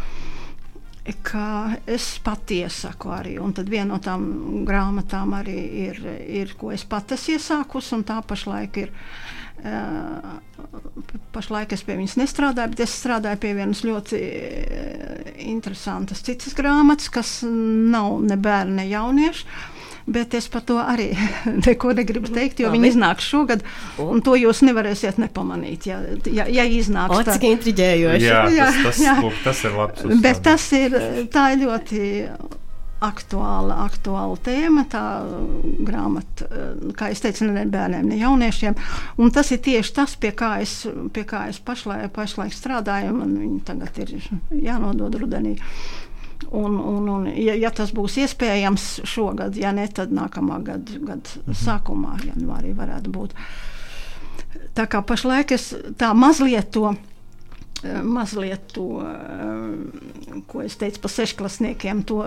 [1.27, 3.35] ka es pati iesaku arī.
[3.43, 5.59] Un tad viena no tām grāmatām arī
[5.89, 8.93] ir, ir ko es pati esmu iesākusi, un tā pašlaik ir.
[11.35, 14.21] Pašlaik es pie viņas nestrādāju, bet es strādāju pie vienas ļoti
[15.51, 19.79] interesantas citas grāmatas, kas nav ne bērni, ne jaunieši
[20.11, 21.11] bet es par to arī
[21.67, 22.79] neko negribu teikt, jo Labi.
[22.79, 23.65] viņi iznāks šogad,
[24.03, 27.19] un to jūs nevarēsiet nepamanīt, ja, ja, ja iznāks.
[27.19, 28.27] O, cik intriģējoši.
[28.27, 29.19] Jā, tas, tas, jā.
[29.23, 30.01] Lūk, tas ir labs.
[30.01, 30.25] Uzstādījums.
[30.27, 30.99] Bet tas ir,
[31.35, 32.01] tā ir ļoti
[33.05, 35.03] aktuāla, aktuāla tēma, tā
[35.87, 36.49] grāmata,
[36.97, 38.77] kā jau teicu, ne bērniem, ne jauniešiem.
[39.21, 40.83] Un tas ir tieši tas, pie kā es,
[41.15, 44.15] pie kā es pašlaik, pašlaik strādāju, un viņi tagad ir
[44.69, 45.57] jānodod rudenī.
[46.51, 51.37] Un, un, un, ja, ja tas būs iespējams šogad, ja ne, tad nākamā gada, gada
[51.45, 51.59] mhm.
[51.65, 53.37] sākumā, janvārī varētu būt.
[54.75, 56.93] Tā kā pašlaik es tā mazliet to.
[56.95, 57.10] Eh,
[58.03, 62.19] mazliet to, eh, ko es teicu par sešklasniekiem, to,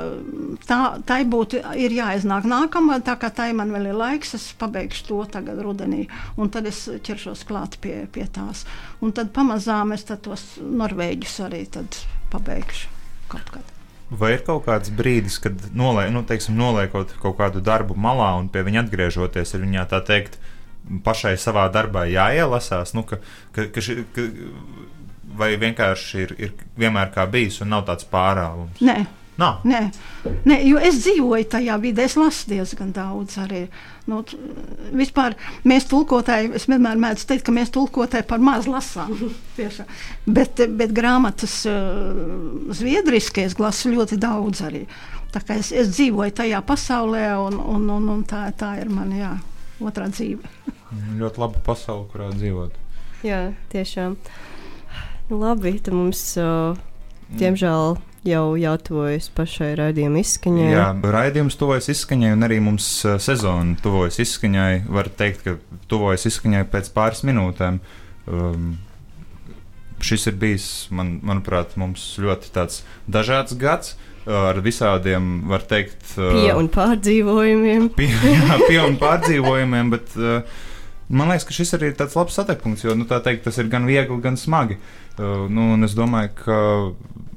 [0.68, 1.62] tā, tai būtu
[1.94, 6.50] jāiznāk nākamā, tā kā tai man vēl ir laiks, es pabeigšu to tagad rudenī, un
[6.50, 8.66] tad es ķeršos klāt pie, pie tās.
[9.02, 11.68] Un tad pamazām es tos norvēģus arī
[12.34, 12.90] pabeigšu
[13.30, 13.70] kaut kad.
[14.14, 18.50] Vai ir kaut kāds brīdis, kad noliek, nu, teiksim, noliekot kaut kādu darbu malā un
[18.50, 20.38] pie viņa atgriežoties, ir viņā tā teikt,
[21.06, 23.18] pašai savā darbā jāielasās, nu, ka,
[23.56, 23.82] ka, ka,
[24.16, 24.28] ka,
[25.38, 28.82] vai vienkārši ir, ir vienmēr kā bijis un nav tāds pārāvums?
[28.84, 29.02] Nē.
[29.34, 29.64] Nav.
[29.66, 29.80] Nē,
[30.46, 33.64] nē, jo es dzīvoju tajā vidē, es lasu diezgan daudz arī.
[34.06, 34.20] Nu,
[34.94, 35.34] vispār
[35.66, 39.16] mēs tulkotāji, es vienmēr mēdzu teikt, ka mēs tulkotāji par maz lasām.
[40.38, 44.86] bet, bet grāmatas uh, zviedriski es lasu ļoti daudz arī.
[45.34, 49.18] Tā kā es, es dzīvoju tajā pasaulē, un, un, un, un tā, tā ir mana
[49.18, 49.34] jā,
[49.82, 50.46] otrā dzīve.
[51.24, 52.78] ļoti laba pasaule, kurā dzīvot.
[53.26, 54.20] Jā, tiešām.
[54.20, 54.53] Nu,
[55.36, 56.80] labi, tad mums, uh,
[57.40, 58.00] diemžēl.
[58.24, 60.68] Jau jātuvojas pašai raidījuma izskaņai.
[60.72, 62.86] Jā, raidījums tuvojas izskaņai, un arī mums
[63.20, 64.86] sezona tuvojas izskaņai.
[64.88, 67.82] Var teikt, ka tuvojas izskaņai pēc pāris minūtēm.
[68.32, 68.70] Um,
[70.00, 72.54] šis ir bijis, man, manuprāt, mums ļoti
[73.12, 73.98] dažāds gads.
[74.24, 77.90] Ar visādiem, var teikt, pie un pārdzīvojumiem.
[77.98, 80.62] Pie, jā, pie un pārdzīvojumiem, bet uh,
[81.10, 83.88] man liekas, ka šis arī ir tāds labs satekpunkts, jo nu, teikt, tas ir gan
[83.90, 84.80] viegli, gan smagi.
[85.18, 86.60] Uh, nu, es domāju, ka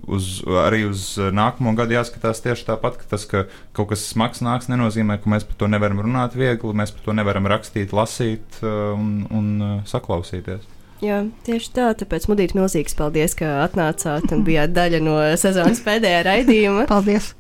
[0.07, 3.45] uz, arī uz nākamo gadu jāskatās tieši tāpat, ka tas, ka
[3.77, 7.17] kaut kas smags nāks, nenozīmē, ka mēs par to nevaram runāt viegli, mēs par to
[7.17, 10.65] nevaram rakstīt, lasīt uh, un, un uh, saklausīties.
[11.05, 11.91] Jā, tieši tā.
[12.01, 16.87] Tāpēc Mudīt, milzīgs paldies, ka atnācāt un bijāt daļa no sezonas pēdējā raidījuma.
[16.89, 17.35] paldies!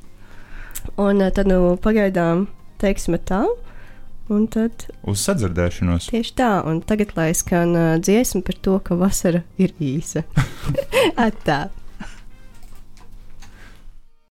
[1.00, 2.46] Un uh, tad nu pagaidām
[2.82, 3.46] teiksim tā.
[4.32, 6.08] Un tad uz sadzirdēšanos.
[6.10, 10.24] Tieši tā, un tagad lai skan uh, dziesma par to, ka vasara ir īsa.
[11.28, 11.68] Atā!